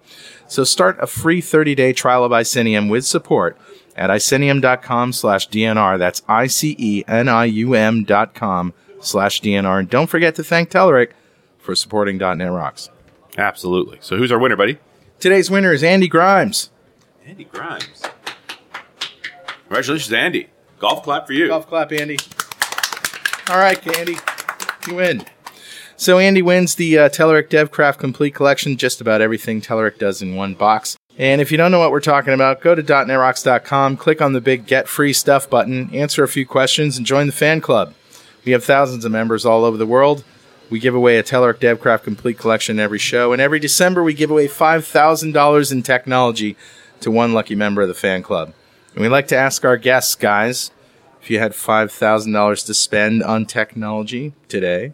[0.48, 3.58] So start a free 30-day trial of Icenium with support
[3.96, 6.00] at icenium.com slash DNR.
[6.00, 9.80] That's I-C-E-N-I-U-M dot com slash DNR.
[9.80, 11.12] And don't forget to thank Telerik
[11.60, 12.90] for supporting .NET Rocks.
[13.38, 14.00] Absolutely.
[14.02, 14.80] So who's our winner, buddy?
[15.24, 16.70] Today's winner is Andy Grimes.
[17.26, 18.04] Andy Grimes.
[19.70, 20.50] Congratulations, Andy.
[20.80, 21.48] Golf clap for you.
[21.48, 22.18] Golf clap, Andy.
[23.48, 24.18] All right, Andy,
[24.86, 25.24] you win.
[25.96, 30.36] So Andy wins the uh, Telerik DevCraft Complete Collection, just about everything Telerik does in
[30.36, 30.98] one box.
[31.18, 34.42] And if you don't know what we're talking about, go to .NETRocks.com, click on the
[34.42, 37.94] big Get Free Stuff button, answer a few questions, and join the fan club.
[38.44, 40.26] We have thousands of members all over the world.
[40.74, 44.32] We give away a Telerik DevCraft Complete Collection every show, and every December we give
[44.32, 46.58] away $5,000 in technology
[47.00, 48.56] to one lucky member of the fan club.
[48.96, 50.72] And we like to ask our guests, guys,
[51.22, 54.94] if you had $5,000 to spend on technology today,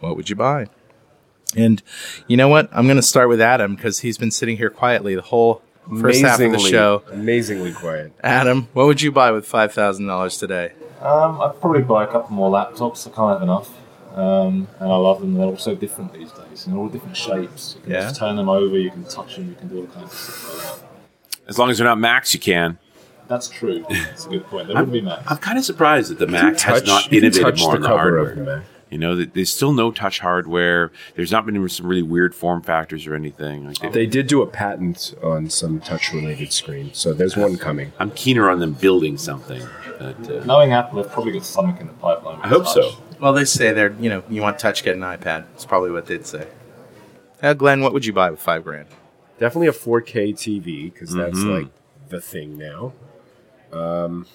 [0.00, 0.68] what would you buy?
[1.54, 1.82] And
[2.26, 2.70] you know what?
[2.72, 5.60] I'm going to start with Adam because he's been sitting here quietly the whole
[6.00, 7.02] first half of the show.
[7.12, 8.14] Amazingly quiet.
[8.24, 10.72] Adam, what would you buy with $5,000 today?
[11.02, 13.06] Um, I'd probably buy a couple more laptops.
[13.06, 13.81] I can't have enough.
[14.14, 15.34] Um, and I love them.
[15.34, 16.66] They're all so different these days.
[16.66, 17.74] And all different shapes.
[17.76, 18.00] You can Yeah.
[18.02, 18.78] just turn them over.
[18.78, 19.48] You can touch them.
[19.48, 20.84] You can do all kinds of stuff.
[21.48, 22.78] As long as they're not Macs, you can.
[23.28, 23.84] That's true.
[23.88, 24.68] That's a good point.
[24.68, 25.20] They wouldn't be Mac.
[25.30, 27.98] I'm kind of surprised that the Mac has not innovated more the on the cover
[27.98, 28.30] hardware.
[28.32, 28.62] of the Mac.
[28.90, 30.92] You know, there's still no touch hardware.
[31.16, 33.66] There's not been some really weird form factors or anything.
[33.66, 37.92] Like they- They did do a patent on some touch-related screen, so there's one coming.
[37.98, 39.62] I'm keener on them building something.
[39.98, 42.38] But, uh, Knowing Apple, they've probably got something in the pipeline.
[42.42, 42.74] I hope touch.
[42.74, 42.90] so.
[43.22, 45.44] Well, they say they're, you know, you want touch, get an iPad.
[45.52, 46.48] That's probably what they'd say.
[47.40, 48.88] Uh, Glenn, what would you buy with five grand?
[49.38, 51.60] Definitely a 4K TV because that's Mhm.
[51.62, 51.68] like
[52.08, 52.92] the thing now.
[53.72, 54.26] Um,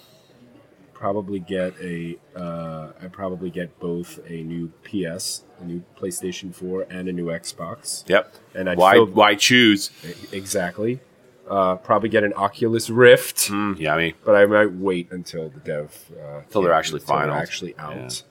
[0.94, 2.16] probably get a.
[2.34, 7.26] Uh, I probably get both a new PS, a new PlayStation 4, and a new
[7.26, 8.04] Xbox.
[8.08, 8.34] Yep.
[8.54, 9.90] And I'd why fill- why choose?
[10.32, 11.00] Exactly.
[11.48, 14.14] Uh, probably get an Oculus Rift, Mm, yummy.
[14.24, 17.36] but I might wait until the dev uh, Till they're actually until they're final.
[17.36, 18.22] actually out,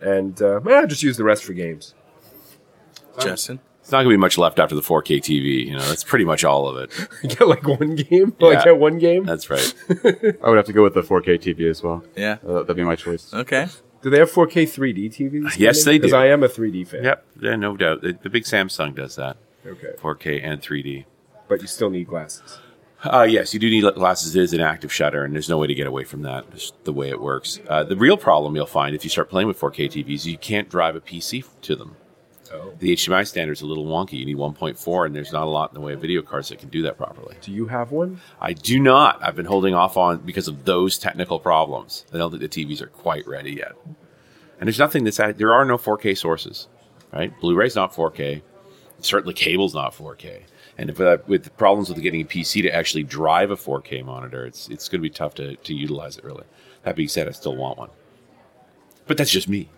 [0.00, 1.94] and uh, well, just use the rest for games.
[3.20, 3.60] Justin?
[3.80, 5.66] It's not going to be much left after the 4K TV.
[5.66, 7.08] You know, that's pretty much all of it.
[7.38, 8.64] get like one game, like Yeah.
[8.64, 9.24] get one game.
[9.24, 9.74] That's right.
[9.90, 12.04] I would have to go with the 4K TV as well.
[12.16, 12.38] Yeah.
[12.46, 13.32] Uh, that'd be my choice.
[13.34, 13.66] Okay.
[14.02, 15.58] Do they have 4K 3D TVs?
[15.58, 16.02] Yes, they do.
[16.02, 17.04] Because I am a 3D fan.
[17.04, 17.24] yep.
[17.40, 18.02] Yeah, no doubt.
[18.02, 19.36] The, the big Samsung does that.
[19.66, 19.92] Okay.
[20.00, 21.04] 4K and 3D.
[21.48, 22.58] But you still need glasses.
[23.02, 24.36] Uh, yes, you do need glasses.
[24.36, 26.44] It is an active shutter, and there's no way to get away from that.
[26.52, 27.58] It's the way it works.
[27.66, 30.68] Uh, the real problem you'll find if you start playing with 4K TVs, you can't
[30.68, 31.96] drive a PC to them.
[32.52, 32.74] Oh.
[32.78, 34.14] The HDMI standard is a little wonky.
[34.14, 36.58] You need 1.4, and there's not a lot in the way of video cards that
[36.58, 37.36] can do that properly.
[37.40, 38.20] Do you have one?
[38.40, 39.22] I do not.
[39.22, 42.04] I've been holding off on because of those technical problems.
[42.12, 43.72] I don't think the TVs are quite ready yet.
[44.58, 46.68] And there's nothing that's at, there are no 4K sources,
[47.12, 47.32] right?
[47.40, 48.42] Blu-ray's not 4K.
[48.98, 50.42] Certainly, cable's not 4K.
[50.78, 54.04] And if, uh, with the problems with getting a PC to actually drive a 4K
[54.04, 56.24] monitor, it's it's going to be tough to, to utilize it.
[56.24, 56.44] Really.
[56.82, 57.90] That being said, I still want one.
[59.06, 59.68] But that's just me.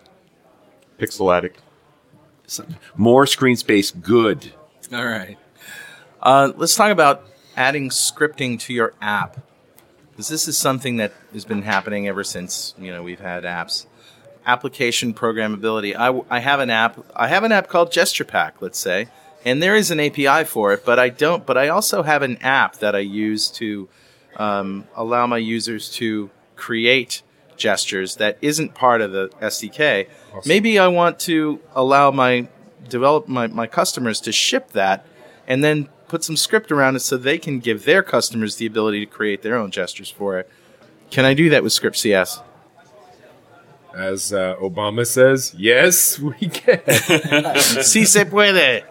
[0.97, 1.59] Pixel Addict.
[2.95, 4.53] More screen space, good.
[4.93, 5.37] All right.
[6.21, 7.25] Uh, let's talk about
[7.55, 9.39] adding scripting to your app.
[10.11, 13.87] Because this is something that has been happening ever since you know we've had apps.
[14.45, 15.95] Application programmability.
[15.95, 17.03] I, I have an app.
[17.15, 18.53] I have an app called GesturePak.
[18.59, 19.07] Let's say,
[19.45, 20.85] and there is an API for it.
[20.85, 21.45] But I don't.
[21.45, 23.89] But I also have an app that I use to
[24.35, 27.21] um, allow my users to create
[27.55, 30.07] gestures that isn't part of the SDK.
[30.45, 32.47] Maybe I want to allow my
[32.87, 35.05] develop my, my customers to ship that
[35.47, 38.99] and then put some script around it so they can give their customers the ability
[38.99, 40.49] to create their own gestures for it.
[41.09, 42.41] Can I do that with Script CS?
[43.93, 46.81] As uh, Obama says, yes, we can.
[47.59, 48.83] si se puede.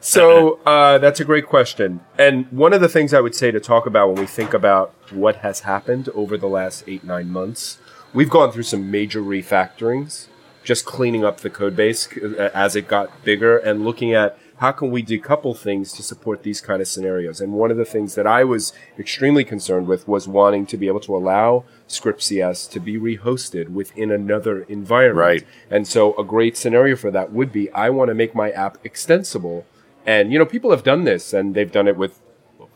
[0.00, 2.00] so uh, that's a great question.
[2.18, 4.94] And one of the things I would say to talk about when we think about
[5.10, 7.78] what has happened over the last eight, nine months,
[8.12, 10.28] we've gone through some major refactorings,
[10.62, 14.70] just cleaning up the code base uh, as it got bigger and looking at how
[14.70, 17.40] can we decouple things to support these kind of scenarios.
[17.40, 20.86] And one of the things that I was extremely concerned with was wanting to be
[20.86, 25.18] able to allow Script CS to be rehosted within another environment.
[25.18, 25.46] Right.
[25.68, 28.78] And so a great scenario for that would be I want to make my app
[28.84, 29.66] extensible.
[30.06, 32.20] And, you know, people have done this and they've done it with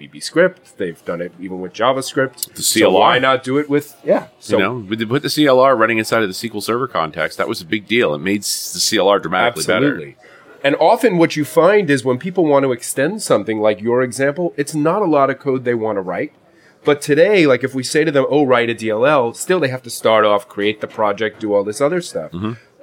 [0.01, 0.79] VB script.
[0.79, 2.53] They've done it even with JavaScript.
[2.55, 2.81] The CLR.
[2.81, 4.29] So why not do it with yeah?
[4.41, 7.39] So you know, with the, put the CLR running inside of the SQL Server context,
[7.39, 8.15] that was a big deal.
[8.15, 9.87] It made the CLR dramatically better.
[9.87, 10.17] Absolutely.
[10.67, 14.53] And often what you find is when people want to extend something like your example,
[14.57, 16.33] it's not a lot of code they want to write.
[16.85, 19.85] But today, like if we say to them, oh, write a DLL, still they have
[19.85, 22.33] to start off, create the project, do all this other stuff.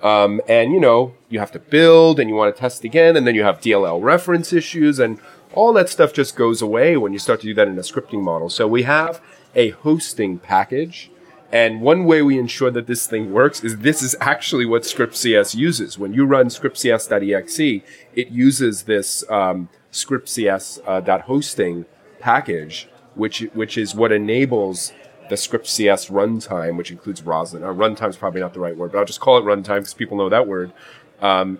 [0.01, 3.27] Um, and you know, you have to build and you want to test again, and
[3.27, 5.19] then you have DLL reference issues, and
[5.51, 8.21] all that stuff just goes away when you start to do that in a scripting
[8.21, 8.47] model.
[8.49, 9.19] So we have
[9.55, 11.11] a hosting package
[11.53, 15.53] and one way we ensure that this thing works is this is actually what scriptcs
[15.53, 15.99] uses.
[15.99, 17.83] When you run scriptcs.exe,
[18.15, 21.85] it uses this um, scriptcs.hosting
[22.19, 24.93] package, which which is what enables
[25.29, 27.63] the scriptcs runtime, which includes Roslyn.
[27.63, 29.93] Uh, runtime is probably not the right word, but I'll just call it runtime because
[29.93, 30.73] people know that word.
[31.21, 31.59] Um,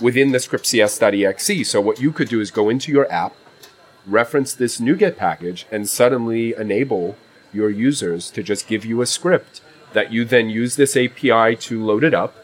[0.00, 1.68] within the scriptcs.exe.
[1.68, 3.36] So what you could do is go into your app,
[4.04, 7.16] reference this NuGet package, and suddenly enable
[7.52, 9.60] your users to just give you a script
[9.92, 12.34] that you then use this API to load it up,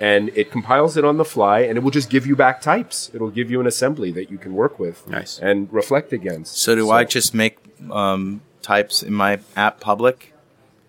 [0.00, 3.10] and it compiles it on the fly, and it will just give you back types.
[3.14, 5.38] It'll give you an assembly that you can work with Nice.
[5.38, 6.56] and reflect against.
[6.58, 7.58] So do I just make
[7.90, 10.32] um, types in my app public,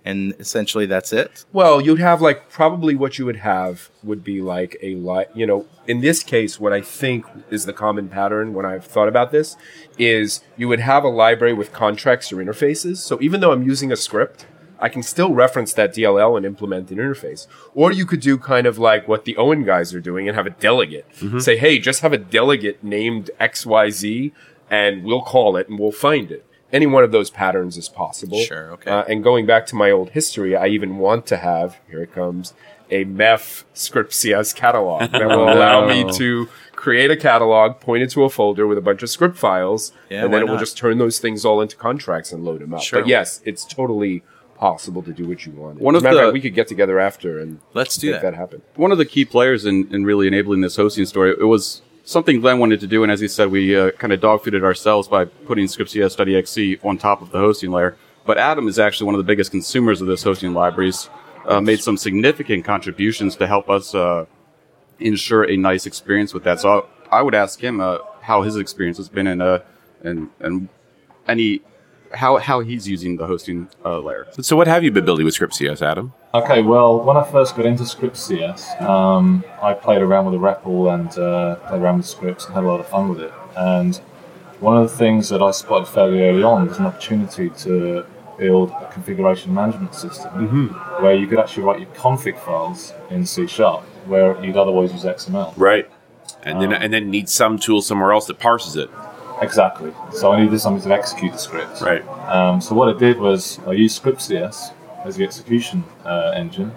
[0.04, 1.46] and essentially that's it?
[1.54, 5.46] Well, you'd have like probably what you would have would be like a li You
[5.46, 9.32] know, in this case, what I think is the common pattern when I've thought about
[9.32, 9.58] this
[9.98, 12.98] is you would have a library with contracts or interfaces.
[12.98, 14.46] So even though I'm using a script,
[14.80, 17.46] I can still reference that DLL and implement an interface.
[17.76, 20.48] Or you could do kind of like what the OWIN guys are doing and have
[20.48, 21.08] a delegate.
[21.20, 21.40] Mm-hmm.
[21.40, 24.32] Say, hey, just have a delegate named XYZ
[24.72, 26.46] and we'll call it and we'll find it.
[26.74, 28.40] Any one of those patterns is possible.
[28.40, 28.90] Sure, okay.
[28.90, 32.14] Uh, and going back to my old history, I even want to have, here it
[32.14, 32.54] comes,
[32.90, 38.10] a MEF script CS catalog that will allow me to create a catalog, point it
[38.12, 40.60] to a folder with a bunch of script files, Yeah, and then it will not?
[40.62, 42.82] just turn those things all into contracts and load them up.
[42.82, 43.02] Sure.
[43.02, 44.24] But yes, it's totally
[44.58, 45.80] possible to do what you want.
[45.80, 48.22] One of a matter the- fact, we could get together after and Let's do make
[48.22, 48.32] that.
[48.32, 48.62] that happen.
[48.76, 52.42] one of the key players in, in really enabling this hosting story, it was something
[52.42, 55.26] Glenn wanted to do, and as he said, we uh, kind of dogfooded ourselves by
[55.26, 57.96] putting scriptcs.exe on top of the hosting layer.
[58.26, 61.10] But Adam is actually one of the biggest consumers of this hosting libraries,
[61.46, 64.26] uh, made some significant contributions to help us uh,
[65.00, 66.60] ensure a nice experience with that.
[66.60, 69.60] So I, I would ask him uh, how his experience has been and uh,
[70.04, 70.70] and and
[71.28, 71.62] any
[72.14, 74.28] how how he's using the hosting uh, layer.
[74.42, 76.14] So, what have you been building with ScriptCS, Adam?
[76.34, 80.94] Okay, well, when I first got into ScriptCS, um, I played around with the REPL
[80.94, 83.34] and uh, played around with scripts and had a lot of fun with it.
[83.56, 83.98] And
[84.60, 88.06] one of the things that I spotted fairly early on was an opportunity to
[88.38, 90.70] build a configuration management system
[91.00, 95.04] where you could actually write your config files in C Sharp, where you'd otherwise use
[95.04, 95.54] XML.
[95.58, 95.90] Right.
[96.44, 98.90] And then and then need some tool somewhere else that parses it.
[99.42, 99.92] Exactly.
[100.12, 101.82] So I needed something to execute the script.
[101.82, 102.08] Right.
[102.30, 104.74] Um, so what I did was I used ScriptCS
[105.06, 106.72] as the execution uh, engine,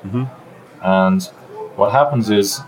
[0.82, 1.22] and
[1.76, 2.60] what happens is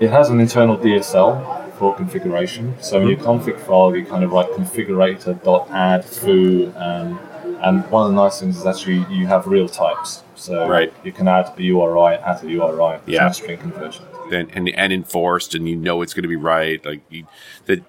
[0.00, 2.74] it has an internal DSL for configuration.
[2.80, 7.18] So in your config file, you kind of write configurator.add foo, and
[7.60, 10.22] and one of the nice things is actually you have real types.
[10.36, 10.92] So Right.
[11.02, 13.30] you can add a URI, add a URI, yeah.
[13.32, 14.04] string conversion.
[14.30, 16.84] and, and and enforced, and you know it's going to be right.
[16.84, 17.26] Like you,
[17.66, 17.82] that,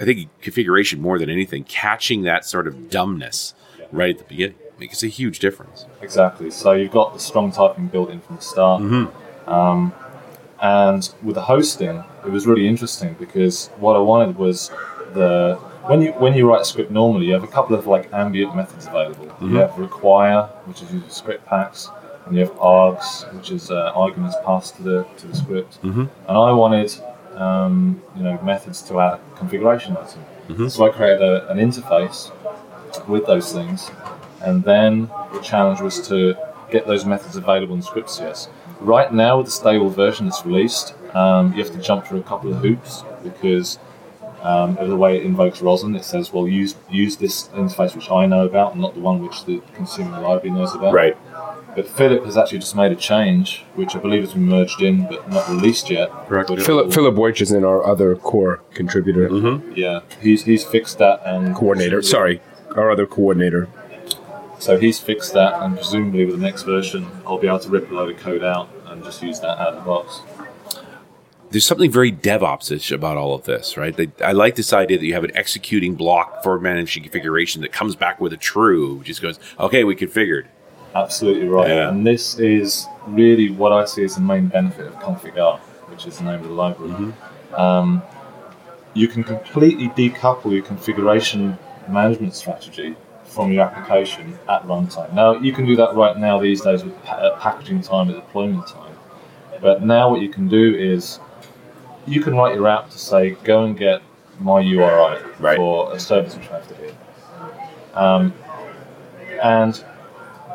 [0.00, 3.54] I think configuration more than anything, catching that sort of dumbness
[3.90, 5.86] right at the beginning makes a huge difference.
[6.00, 6.50] Exactly.
[6.50, 8.82] So you've got the strong typing built in from the start.
[9.46, 9.92] Um,
[10.60, 14.70] and with the hosting, it was really interesting because what I wanted was
[15.14, 15.56] the
[15.86, 18.54] when you when you write a script normally, you have a couple of like ambient
[18.54, 19.26] methods available.
[19.40, 21.88] You have require, which is using script packs,
[22.26, 25.78] and you have args, which is uh, arguments passed to the to the script.
[25.82, 26.92] And I wanted
[27.36, 30.20] um, you know methods to add a configuration item.
[30.74, 32.30] So I created a, an interface
[33.06, 33.90] with those things,
[34.40, 36.34] and then the challenge was to
[36.70, 38.48] get those methods available in ScriptCS.
[38.80, 42.22] Right now, with the stable version that's released, um, you have to jump through a
[42.22, 43.78] couple of hoops because
[44.42, 45.96] um, of the way it invokes Roslyn.
[45.96, 49.20] It says, "Well, use use this interface which I know about, and not the one
[49.22, 50.94] which the consumer library knows about."
[51.78, 55.06] But Filip has actually just made a change, which I believe has been merged in
[55.06, 56.10] but not released yet.
[56.26, 56.48] Correct.
[56.48, 59.72] Filip will- Filip Wojcieszyn is in our other core contributor mm-hmm.
[59.76, 62.02] yeah, he's he's fixed that and coordinator.
[62.02, 62.40] Sorry,
[62.74, 63.68] our other coordinator.
[64.58, 67.88] So he's fixed that, and presumably with the next version, I'll be able to rip
[67.92, 70.20] a load of code out and just use that out of the box.
[71.50, 73.96] There's something very DevOps-ish about all of this, right?
[73.96, 77.70] They, I like this idea that you have an executing block for managing configuration that
[77.70, 80.46] comes back with a true, which just goes, okay, we configured.
[80.94, 81.68] Absolutely right.
[81.68, 81.90] Yeah.
[81.90, 85.58] And this is really what I see as the main benefit of ConfigR,
[85.90, 87.12] which is the name of the library.
[87.54, 88.02] Um,
[88.94, 91.58] you can completely decouple your configuration
[91.88, 95.12] management strategy from your application at runtime.
[95.12, 98.16] Now, you can do that right now these days with pa- uh, packaging time and
[98.16, 98.94] deployment time.
[99.60, 101.20] But now, what you can do is
[102.06, 104.00] you can write your app to say, go and get
[104.40, 105.56] my URI Right.
[105.56, 106.94] for a service which I have to hit.
[107.94, 108.32] Um,
[109.42, 109.84] and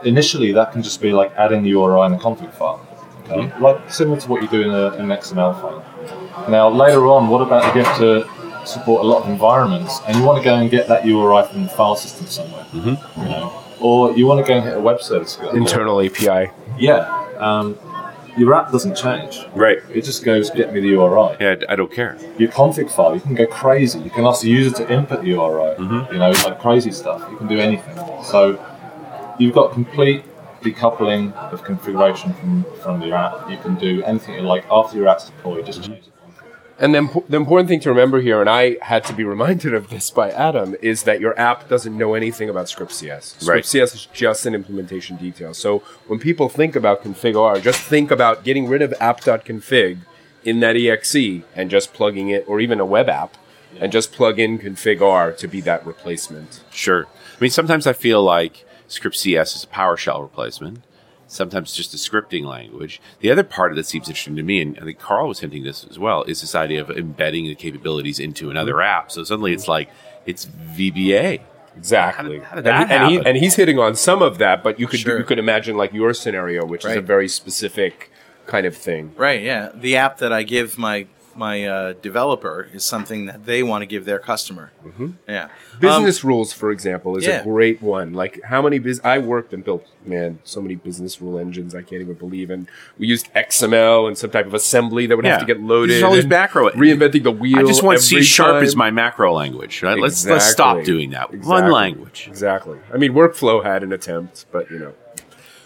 [0.06, 2.86] initially, that can just be like adding the URI in a config file.
[3.24, 3.58] Okay?
[3.60, 6.50] Like similar to what you do in, a, in an XML file.
[6.50, 8.28] Now, later on, what about you have to
[8.66, 11.64] support a lot of environments and you want to go and get that URI from
[11.64, 12.64] the file system somewhere?
[12.72, 13.22] Mm-hmm.
[13.22, 13.64] You know?
[13.80, 15.38] Or you want to go and hit a web service.
[15.54, 16.52] Internal API.
[16.78, 17.20] Yeah.
[17.38, 17.78] Um,
[18.38, 19.46] your app doesn't change.
[19.54, 19.80] Right.
[19.90, 21.38] It just goes, get me the URI.
[21.40, 22.18] Yeah, I don't care.
[22.38, 24.00] Your config file, you can go crazy.
[24.00, 25.76] You can ask the user to input the URI.
[26.12, 27.30] You know, like crazy stuff.
[27.30, 27.96] You can do anything.
[28.24, 28.58] So
[29.40, 30.24] you've got complete
[30.62, 33.50] decoupling of configuration from, from your app.
[33.50, 35.66] You can do anything you like after your app's deployed.
[35.66, 35.94] Just mm-hmm.
[35.94, 36.56] change the config.
[36.80, 39.90] And then the important thing to remember here, and I had to be reminded of
[39.90, 43.48] this by Adam, is that your app doesn't know anything about Script script.cs.
[43.48, 43.66] Right.
[43.66, 45.54] Script.cs is just an implementation detail.
[45.54, 50.00] So when people think about ConfigR, just think about getting rid of app.config
[50.44, 53.38] in that exe and just plugging it, or even a web app,
[53.80, 56.64] and just plug in ConfigR to be that replacement.
[56.72, 57.06] Sure.
[57.06, 60.84] I mean, sometimes I feel like script CS is a PowerShell replacement.
[61.28, 63.02] Sometimes just a scripting language.
[63.22, 65.84] The other part that seems interesting to me, and I think Carl was hinting this
[65.90, 69.00] as well, is this idea of embedding the capabilities into another mm-hmm.
[69.00, 69.12] app.
[69.12, 69.90] So suddenly it's like
[70.26, 71.42] it's VBA.
[71.76, 72.24] Exactly.
[72.24, 73.28] How did- how did and, that and, he, happen?
[73.28, 75.18] and he's hitting on some of that, but you could Sure.
[75.18, 78.12] you could imagine like your scenario, which is a very specific
[78.46, 79.14] kind of thing.
[79.18, 79.42] Right.
[79.42, 79.72] Yeah.
[79.74, 83.86] The app that I give my my uh, developer is something that they want to
[83.86, 84.72] give their customer.
[84.86, 85.12] Mm-hmm.
[85.28, 85.50] Yeah.
[85.80, 87.42] Business rules, for example, is yeah.
[87.42, 88.14] a great one.
[88.14, 91.82] Like how many biz I worked and built, man, so many business rule engines I
[91.82, 92.50] can't even believe.
[92.50, 92.68] And
[92.98, 95.92] we used XML and some type of assembly that would have to get loaded.
[95.92, 97.60] There's all these and macro- reinventing the wheel.
[97.60, 98.64] I just want C every sharp time.
[98.64, 99.82] as my macro language.
[99.84, 99.98] Right?
[99.98, 101.34] Let's let's stop doing that.
[101.34, 102.28] One language.
[102.28, 102.80] Exactly.
[102.94, 104.94] I mean, workflow had an attempt, but you know,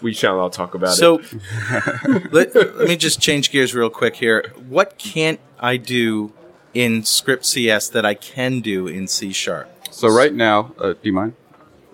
[0.02, 2.32] we shall not talk about So it.
[2.32, 4.52] let, let me just change gears real quick here.
[4.68, 6.32] What can't I do
[6.74, 9.68] in script CS that I can do in C sharp?
[9.90, 11.34] So right now, uh, do you mind?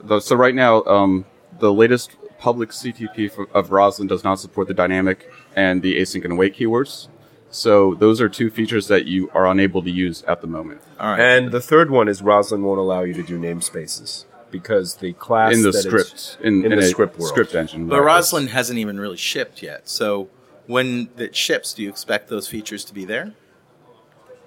[0.03, 1.25] The, so right now, um,
[1.59, 6.25] the latest public CTP for, of Roslyn does not support the dynamic and the async
[6.25, 7.09] and await keywords.
[7.51, 11.13] So those are two features that you are unable to use at the moment All
[11.13, 11.21] right.
[11.21, 14.25] And the third one is Roslyn won't allow you to do namespaces
[14.59, 17.29] because the class in the that script is- in, in, in the a script world.
[17.29, 17.89] script engine.
[17.89, 18.07] but right.
[18.07, 19.89] Roslyn hasn't even really shipped yet.
[19.89, 20.29] So
[20.67, 23.33] when it ships, do you expect those features to be there?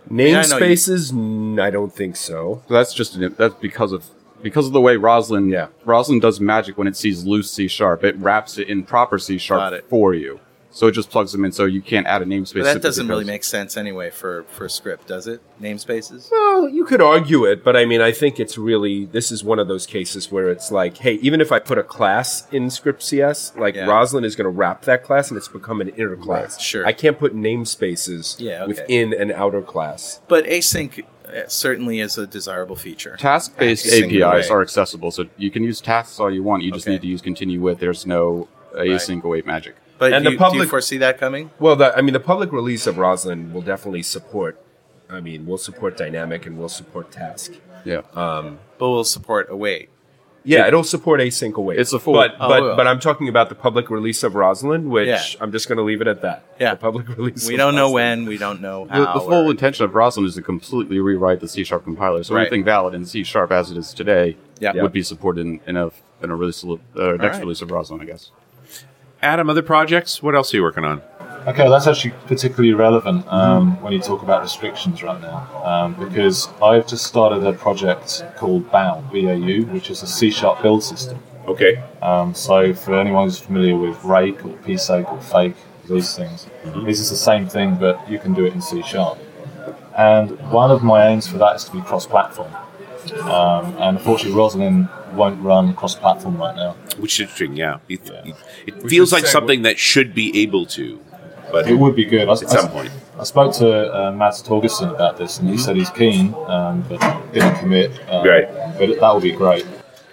[0.09, 2.63] Yeah, I know you- Namespaces, mm, I don't think so.
[2.67, 4.05] So that's just an, that's because of
[4.41, 5.67] because of the way Roslyn Yeah.
[5.83, 8.03] Roslyn does magic when it sees loose C sharp.
[8.03, 10.39] It wraps it in proper C sharp for you.
[10.77, 11.51] So it just plugs them in.
[11.51, 12.53] So you can't add a namespace.
[12.61, 15.41] But that doesn't really make sense anyway for for a script, does it?
[15.59, 16.29] Namespaces.
[16.31, 19.57] Well, you could argue it, but I mean, I think it's really this is one
[19.57, 23.01] of those cases where it's like, hey, even if I put a class in script
[23.01, 23.85] CS, like Yeah.
[23.87, 26.57] Roslyn is going to wrap that class and it's become an inner class.
[26.57, 26.85] Right, sure.
[26.85, 28.67] I can't put namespaces Yeah, okay.
[28.67, 30.21] within an outer class.
[30.27, 33.15] But async uh, certainly is a desirable feature.
[33.17, 34.47] Task-based APIs away.
[34.49, 36.61] are accessible, so you can use tasks all you want.
[36.63, 36.93] You just Okay.
[36.93, 37.79] need to use continue with.
[37.79, 39.75] There's no async await magic.
[39.97, 41.49] But And do the you, do you public- foresee that coming?
[41.59, 44.61] Well, the, I mean, the public release of Roslyn will definitely support.
[45.09, 47.53] I mean, we'll support dynamic and we'll support task.
[47.85, 48.01] Yeah.
[48.13, 49.89] But we'll support await.
[50.43, 51.77] Yeah, it'll support async await.
[51.77, 52.75] It's a full- but Oh, but well.
[52.77, 55.21] but I'm talking about the public release of Roslyn, which Yeah.
[55.41, 56.45] I'm just going to leave it at that.
[56.57, 56.71] Yeah.
[56.75, 57.45] the public release.
[57.47, 58.25] We of don't know when.
[58.25, 59.13] We don't know The, how.
[59.15, 62.23] the full or- intention of Roslyn is to completely rewrite the C sharp compiler.
[62.23, 62.41] So Right.
[62.43, 64.71] anything valid in C sharp as it is today Yeah.
[64.81, 65.91] would be supported in, in a
[66.21, 67.39] in a release uh, next right.
[67.41, 68.31] release of Roslyn, I guess.
[69.21, 70.21] Adam, other projects?
[70.21, 71.01] What else are you working on?
[71.47, 75.93] Okay, well, that's actually particularly relevant um, when you talk about restrictions right now, um,
[75.93, 81.19] because I've just started a project called BAU, B-A-U, which is a C-sharp build system.
[81.47, 81.81] Okay.
[82.01, 85.55] Um, so for anyone who's familiar with Rake or PSake or Fake,
[85.87, 86.47] these things,
[86.85, 89.17] this is the same thing, but you can do it in C Sharp.
[89.97, 92.53] And one of my aims for that is to be cross-platform.
[93.21, 96.71] Um, and unfortunately, Roslyn won't run cross-platform right now.
[96.99, 97.79] Which is interesting, yeah.
[97.89, 98.21] It, Yeah.
[98.25, 98.35] it,
[98.67, 100.99] it feels like say something that should be able to,
[101.51, 102.29] but It would be good.
[102.29, 102.91] I, at some point.
[103.19, 106.99] I spoke to uh, Mads Torgersen about this, and he said he's keen, um, but
[107.33, 107.89] didn't commit.
[108.09, 108.47] Um, Right.
[108.77, 109.65] But that would be great.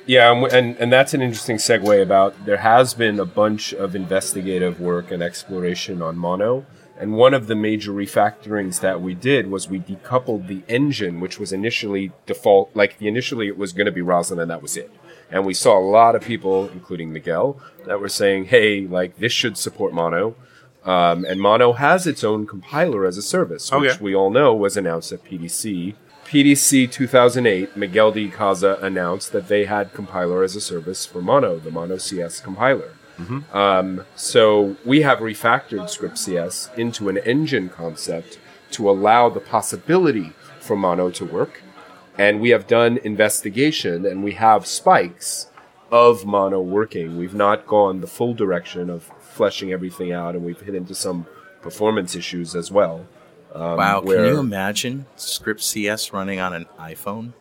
[0.06, 3.94] Yeah, and, and and that's an interesting segue about there has been a bunch of
[3.96, 6.66] investigative work and exploration on mono.
[6.98, 11.38] And one of the major refactorings that we did was we decoupled the engine, which
[11.40, 14.76] was initially default, like the initially it was going to be Roslyn and that was
[14.76, 14.92] it.
[15.30, 19.32] And we saw a lot of people, including Miguel, that were saying, hey, like this
[19.32, 20.36] should support mono.
[20.84, 24.02] Um, and mono has its own compiler as a service, which yeah.
[24.02, 29.66] we all know was announced at PDC PDC 2008, Miguel de Icaza announced that they
[29.66, 32.92] had compiler as a service for Mono, the Mono CS compiler.
[33.52, 38.38] Um, so we have refactored Script CS into an engine concept
[38.72, 41.62] to allow the possibility for Mono to work.
[42.18, 45.48] And we have done investigation and we have spikes
[45.90, 47.18] of Mono working.
[47.18, 51.26] We've not gone the full direction of fleshing everything out, and we've hit into some
[51.60, 53.06] performance issues as well.
[53.52, 57.32] Um, wow, can you imagine Script CS running on an iPhone?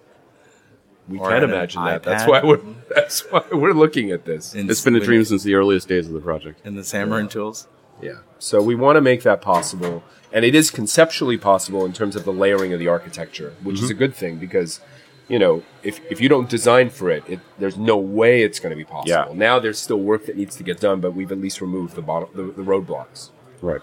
[1.07, 2.03] We or can on an imagine that.
[2.03, 2.59] That's why we're
[2.95, 4.53] that's why we're looking at this.
[4.55, 6.65] In, It's been a dream since the earliest days of the project.
[6.65, 7.67] in the Xamarin tools.
[8.01, 8.19] Yeah.
[8.39, 12.25] So we want to make that possible, and it is conceptually possible in terms of
[12.25, 14.81] the layering of the architecture, which is a good thing because,
[15.29, 18.71] you know, if if you don't design for it, it there's no way it's going
[18.71, 19.09] to be possible.
[19.09, 19.33] Yeah.
[19.33, 22.01] Now there's still work that needs to get done, but we've at least removed the
[22.01, 23.29] bottom, the, the roadblocks.
[23.61, 23.81] Right.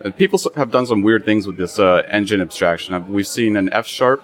[0.00, 3.10] And people have done some weird things with this uh, engine abstraction.
[3.12, 4.22] We've seen an F sharp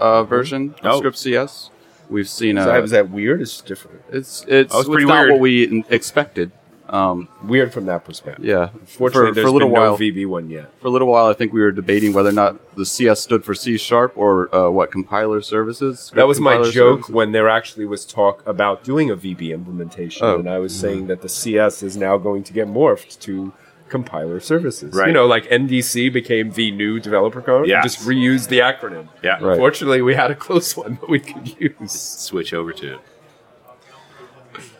[0.00, 0.98] uh, version of Oh.
[0.98, 1.70] Script CS.
[2.10, 3.40] We've seen uh, is that weird?
[3.42, 4.02] It's different.
[4.10, 6.52] it's it's, Oh, it's it's not what we expected.
[6.90, 8.46] Um, Weird from that perspective.
[8.46, 8.70] yeah.
[8.86, 10.70] Fortunately, for, there's for a little been while, no VB one yet.
[10.80, 13.44] for a little while, I think we were debating whether or not the CS stood
[13.44, 16.10] for C sharp or uh, what compiler services.
[16.14, 17.14] That was my joke services.
[17.14, 20.38] when there actually was talk about doing a VB implementation, Oh.
[20.38, 23.52] and I was saying that the CS is now going to get morphed to
[23.88, 24.94] compiler services.
[24.94, 25.08] Right.
[25.08, 27.66] You know, like NDC became the new developer code.
[27.68, 27.82] Yes.
[27.84, 29.08] Just reuse the acronym.
[29.22, 29.38] Yeah.
[29.42, 29.56] Right.
[29.56, 31.92] Fortunately, we had a close one that we could use.
[31.92, 33.00] switch over to it.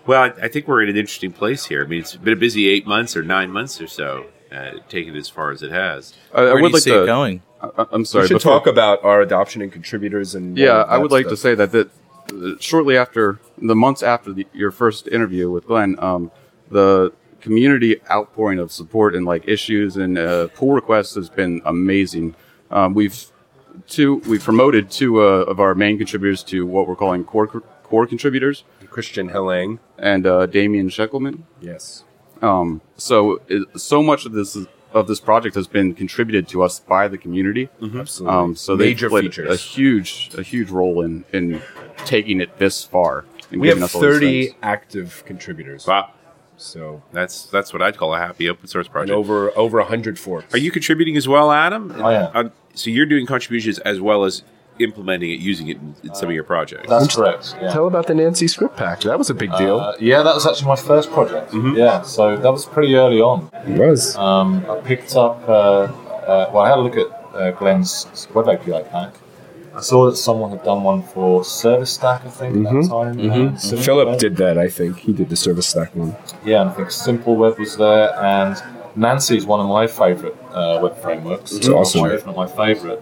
[0.06, 1.84] Well, I, I think we're in an interesting place here.
[1.84, 5.14] I mean, it's been a busy eight months or nine months or so, uh, taking
[5.14, 6.14] it as far as it has.
[6.32, 7.02] I, I Where do would you like see to.
[7.02, 7.42] it going?
[7.60, 8.22] I, I'm sorry.
[8.24, 11.36] we should before- talk about our adoption and contributors and Yeah, I would like to
[11.36, 11.90] say that that
[12.32, 16.30] uh, shortly after the months after the, your first interview with Glenn, um,
[16.70, 22.34] the community outpouring of support and like issues and uh, pull requests has been amazing.
[22.70, 23.26] Um, we've
[23.86, 27.46] two we promoted two uh, of our main contributors to what we're calling core
[27.82, 29.78] core contributors, Christian Hellang.
[29.98, 31.42] and uh, Damian Schenkelman.
[31.60, 32.04] Yes.
[32.42, 33.40] Um, so
[33.76, 37.18] so much of this is, of this project has been contributed to us by the
[37.18, 37.68] community.
[37.82, 38.36] Absolutely.
[38.36, 39.50] Um, so they Major played features.
[39.50, 41.62] a huge a huge role in in
[42.04, 43.24] taking it this far.
[43.50, 45.86] And we giving have us 30 active contributors.
[45.86, 46.12] Wow,
[46.58, 49.14] So, that's that's what I'd call a happy open source and project.
[49.16, 50.52] over over 100 forks.
[50.54, 51.92] Are you contributing as well, Adam?
[52.02, 52.30] I am.
[52.34, 54.42] Uh, so you're doing contributions as well as
[54.78, 56.88] implementing it, using it in, in some of your projects.
[56.88, 57.56] That's correct.
[57.60, 57.72] Yeah.
[57.72, 59.00] Tell about the Nancy script pack.
[59.00, 59.78] That was a big deal.
[59.80, 61.52] Uh, yeah, that was actually my first project.
[61.54, 63.50] Yeah, so that was pretty early on.
[63.52, 64.16] it was.
[64.16, 68.48] Um, I picked up, uh, uh, well, I had a look at uh, Glenn's web
[68.48, 69.14] API pack.
[69.78, 73.20] I saw that someone had done one for Service Stack, I think, at that time.
[73.20, 74.18] and Simple Filip Web.
[74.18, 74.98] did that, I think.
[74.98, 76.16] He did the service stack one.
[76.44, 78.60] Yeah, and I think Simple Web was there, and
[78.96, 81.52] Nancy's one of my favourite uh, web frameworks.
[81.52, 82.06] It's awesome.
[82.06, 83.00] If not my favourite.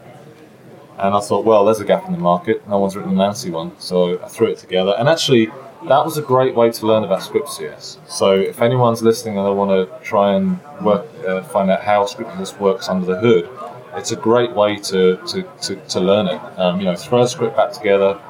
[0.98, 2.68] And I thought, well, there's a gap in the market.
[2.68, 4.94] No one's written a Nancy one, so I threw it together.
[4.98, 5.46] And actually,
[5.88, 7.98] that was a great way to learn about Script.cs.
[8.06, 12.04] So if anyone's listening and they want to try and work, uh, find out how
[12.04, 13.48] Script.cs works under the hood,
[13.96, 16.40] it's a great way to, to, to, to learn it.
[16.58, 18.20] Um, you know, throw a script pack together,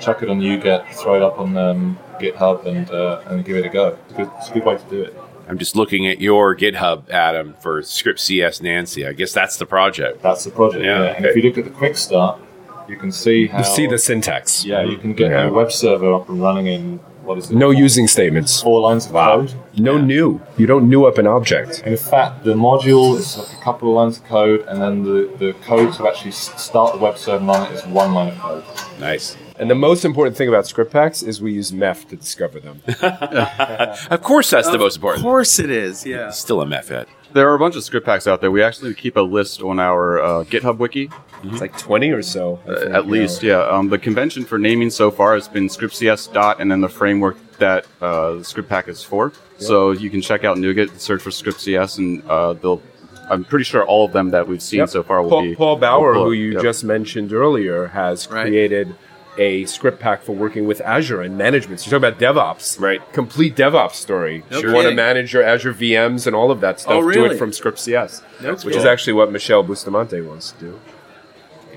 [0.00, 3.66] chuck it on NuGet, throw it up on um, GitHub, and uh, and give it
[3.66, 3.96] a go.
[4.08, 5.16] It's a, good, it's a good way to do it.
[5.48, 9.06] I'm just looking at your GitHub, Adam, for Script CS Nancy.
[9.06, 10.22] I guess that's the project.
[10.22, 10.84] That's the project.
[10.84, 11.10] Yeah, Yeah.
[11.16, 12.40] And if you look at the quick start,
[12.88, 13.58] you can see how.
[13.58, 14.64] You see the syntax.
[14.64, 15.48] Yeah, you can get Yeah.
[15.48, 17.54] a web server up and running in what is it?
[17.56, 18.62] No using statements.
[18.62, 19.54] four lines of code.
[19.76, 20.40] No new.
[20.56, 21.82] You don't new up an object.
[21.86, 25.32] In fact, the module is like a couple of lines of code, and then the,
[25.38, 28.38] the code to actually start the web server and run it is one line of
[28.38, 28.64] code.
[29.00, 29.36] Nice.
[29.58, 32.82] And the most important thing about script packs is we use MEF to discover them.
[34.10, 35.24] Of course, that's the most important.
[35.24, 36.04] Of course it is.
[36.04, 36.30] Yeah.
[36.30, 37.06] Still a method.
[37.32, 38.50] There are a bunch of script packs out there.
[38.50, 41.10] We actually keep a list on our uh, GitHub wiki,
[41.44, 42.60] It's like 20 or so.
[42.66, 43.42] Uh, at you least.
[43.42, 43.48] know.
[43.48, 43.66] Yeah.
[43.76, 47.36] Um, the convention for naming so far has been scriptcs dot and then the framework
[47.58, 49.32] that uh, the script pack is for.
[49.58, 52.82] So you can check out NuGet, search for scriptcs, and uh, they'll.
[53.30, 54.88] I'm pretty sure all of them that we've seen Yep.
[54.90, 55.54] so far will Paul, be.
[55.54, 56.62] Paul Bouwer, will who you Yep.
[56.62, 58.42] just mentioned earlier, has Right.
[58.42, 58.94] created
[59.38, 61.80] a script pack for working with Azure and management.
[61.80, 63.00] So you're talking about DevOps, Right.
[63.12, 64.42] Complete DevOps story.
[64.50, 66.92] No you want to manage your Azure VMs and all of that stuff.
[66.92, 68.82] Oh, Do it from Script CS, That's which cool.
[68.82, 70.80] is actually what Michele Bustamante wants to do.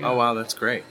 [0.02, 0.84] Oh wow, that's great.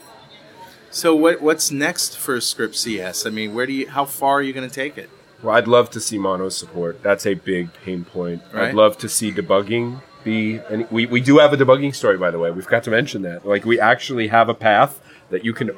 [0.89, 3.25] So what what's next for Script CS?
[3.25, 5.09] I mean, where do you how far are you going to take it?
[5.43, 7.03] Well, I'd love to see mono support.
[7.03, 8.41] That's a big pain point.
[8.51, 8.69] Right.
[8.69, 10.57] I'd love to see debugging be.
[10.69, 12.51] And we, we do have a debugging story, by the way.
[12.51, 13.47] We've got to mention that.
[13.47, 14.99] Like, we actually have a path
[15.29, 15.71] that you can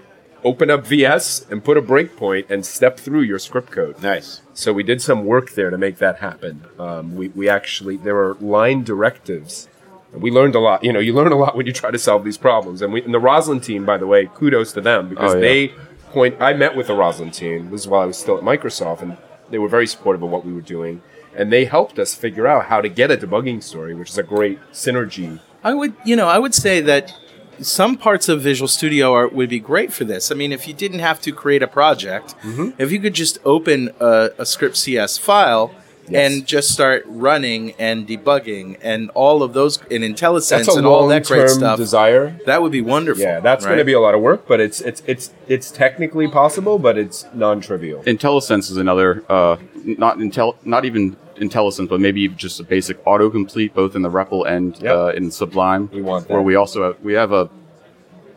[0.44, 4.02] open up VS and put a breakpoint and step through your script code.
[4.02, 4.42] Nice.
[4.54, 6.64] So we did some work there to make that happen.
[6.80, 9.68] Um, we, we actually, there are line directives
[10.14, 10.84] We learned a lot.
[10.84, 12.82] You know, you learn a lot when you try to solve these problems.
[12.82, 15.42] And, we, and the Roslyn team, by the way, kudos to them because Oh, yeah.
[15.42, 15.68] they
[16.12, 16.42] point.
[16.42, 17.70] I met with the Roslyn team.
[17.70, 19.18] This is while I was still at Microsoft, and
[19.52, 21.02] they were very supportive of what we were doing.
[21.36, 24.24] And they helped us figure out how to get a debugging story, which is a
[24.24, 25.40] great synergy.
[25.64, 27.14] I would, you know, I would say that
[27.62, 30.32] some parts of Visual Studio are, would be great for this.
[30.32, 32.70] I mean, if you didn't have to create a project, Mm-hmm.
[32.82, 35.72] if you could just open a, a script CS file
[36.10, 36.32] Yes.
[36.32, 41.26] and just start running and debugging and all of those in IntelliSense and all that
[41.26, 42.40] great stuff, desire.
[42.46, 43.22] that would be wonderful.
[43.24, 46.28] Yeah, that's going to be a lot of work, but it's it's it's it's technically
[46.28, 48.04] possible, but it's non-trivial.
[48.04, 53.74] IntelliSense is another, uh, not Intel, not even IntelliSense, but maybe just a basic autocomplete,
[53.74, 54.96] both in the REPL and Yep.
[54.96, 55.90] uh, in Sublime.
[55.94, 57.50] We want Where we also have, we have a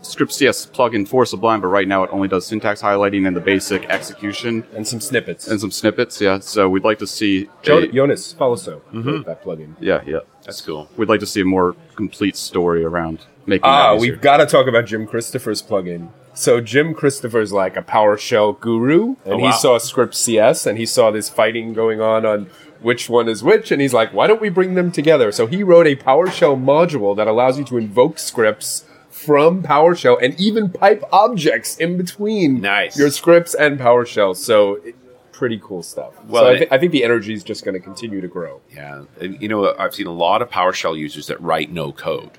[0.03, 3.41] script CS plugin for Sublime, but right now it only does syntax highlighting and the
[3.41, 5.49] basic execution and some snippets.
[5.49, 6.21] and some snippets.
[6.21, 7.49] Yeah, so we'd like to see.
[7.63, 9.23] Jo- a- Jonas Faloso Mm-hmm.
[9.25, 9.75] that plugin.
[9.81, 10.21] yeah, yeah.
[10.45, 10.89] That's cool.
[10.97, 13.65] We'd like to see a more complete story around making.
[13.65, 16.09] Ah, we've got to talk about Jim Christopher's plugin.
[16.33, 20.87] So Jim Christopher's like a PowerShell guru, and Oh, he saw Script CS, and he
[20.87, 22.47] saw this fighting going on on
[22.81, 25.31] which one is which, and he's like, why don't we bring them together?
[25.33, 28.85] So he wrote a PowerShell module that allows you to invoke scripts
[29.25, 32.97] from PowerShell and even pipe objects in between Nice.
[32.99, 34.35] your scripts and PowerShell.
[34.37, 34.95] So it-
[35.33, 36.13] pretty cool stuff.
[36.27, 38.61] Well, so I, it- I think the energy is just going to continue to grow.
[38.75, 42.31] Yeah, and, you know, I've seen a lot of PowerShell users that write no code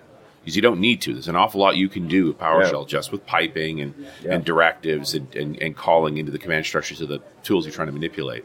[0.42, 1.14] because you don't need to.
[1.14, 4.34] There's an awful lot you can do with PowerShell just with piping and, Yeah.
[4.36, 7.88] and directives and, and, and calling into the command structures of the tools you're trying
[7.88, 8.44] to manipulate.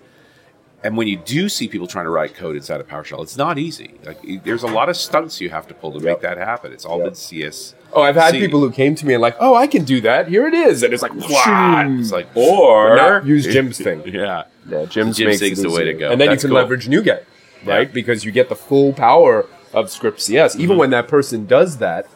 [0.85, 3.59] And when you do see people trying to write code inside of PowerShell, it's not
[3.59, 3.95] easy.
[4.05, 6.73] Like there's a lot of stunts you have to pull to make that happen.
[6.73, 7.07] It's all Yep.
[7.07, 7.75] been CS.
[7.93, 10.29] Oh, I've had people who came to me and like, oh, I can do that.
[10.29, 11.87] Here it is, and it's like, What?
[11.99, 14.03] It's like or not use Jim's thing.
[14.07, 16.11] Yeah, Yeah, Jim's, Jim's makes the way to go.
[16.13, 16.63] And then That's you can cool.
[16.63, 17.25] leverage NuGet,
[17.65, 17.89] right?
[17.89, 17.93] Yeah.
[17.93, 20.53] Because you get the full power of script CS.
[20.53, 20.63] Mm-hmm.
[20.63, 22.07] Even when that person does that,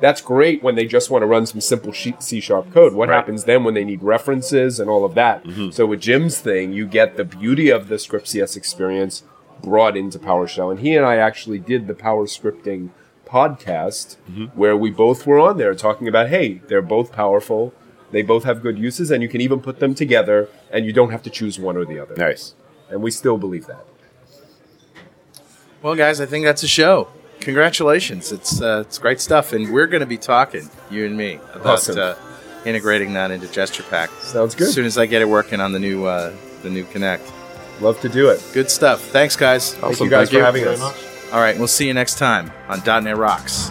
[0.00, 2.92] that's great when they just want to run some simple C sharp code.
[2.94, 3.14] What Right.
[3.16, 5.44] happens then when they need references and all of that?
[5.44, 5.70] Mm-hmm.
[5.70, 9.22] So with Jim's thing, you get the beauty of the script CS experience
[9.62, 10.70] brought into PowerShell.
[10.70, 12.90] And he and I actually did the power scripting
[13.24, 14.44] podcast Mm-hmm.
[14.58, 17.72] where we both were on there talking about, hey, they're both powerful.
[18.10, 21.10] They both have good uses, and you can even put them together, and you don't
[21.10, 22.14] have to choose one or the other.
[22.16, 22.54] nice.
[22.90, 23.84] And we still believe that.
[25.82, 27.08] Well, guys, I think that's a show.
[27.44, 28.32] Congratulations!
[28.32, 31.66] It's uh, it's great stuff, and we're going to be talking, you and me, about
[31.78, 31.98] Awesome.
[31.98, 32.14] uh,
[32.64, 34.08] integrating that into GesturePak.
[34.22, 34.68] Sounds good.
[34.68, 36.32] As soon as I get it working on the new uh,
[36.62, 37.30] the new Kinect.
[37.80, 38.42] Love to do it.
[38.54, 39.00] Good stuff.
[39.00, 39.74] Thanks, guys.
[39.74, 40.80] Thank you guys for having us.
[41.32, 43.70] All right, we'll see you next time on .NET Rocks.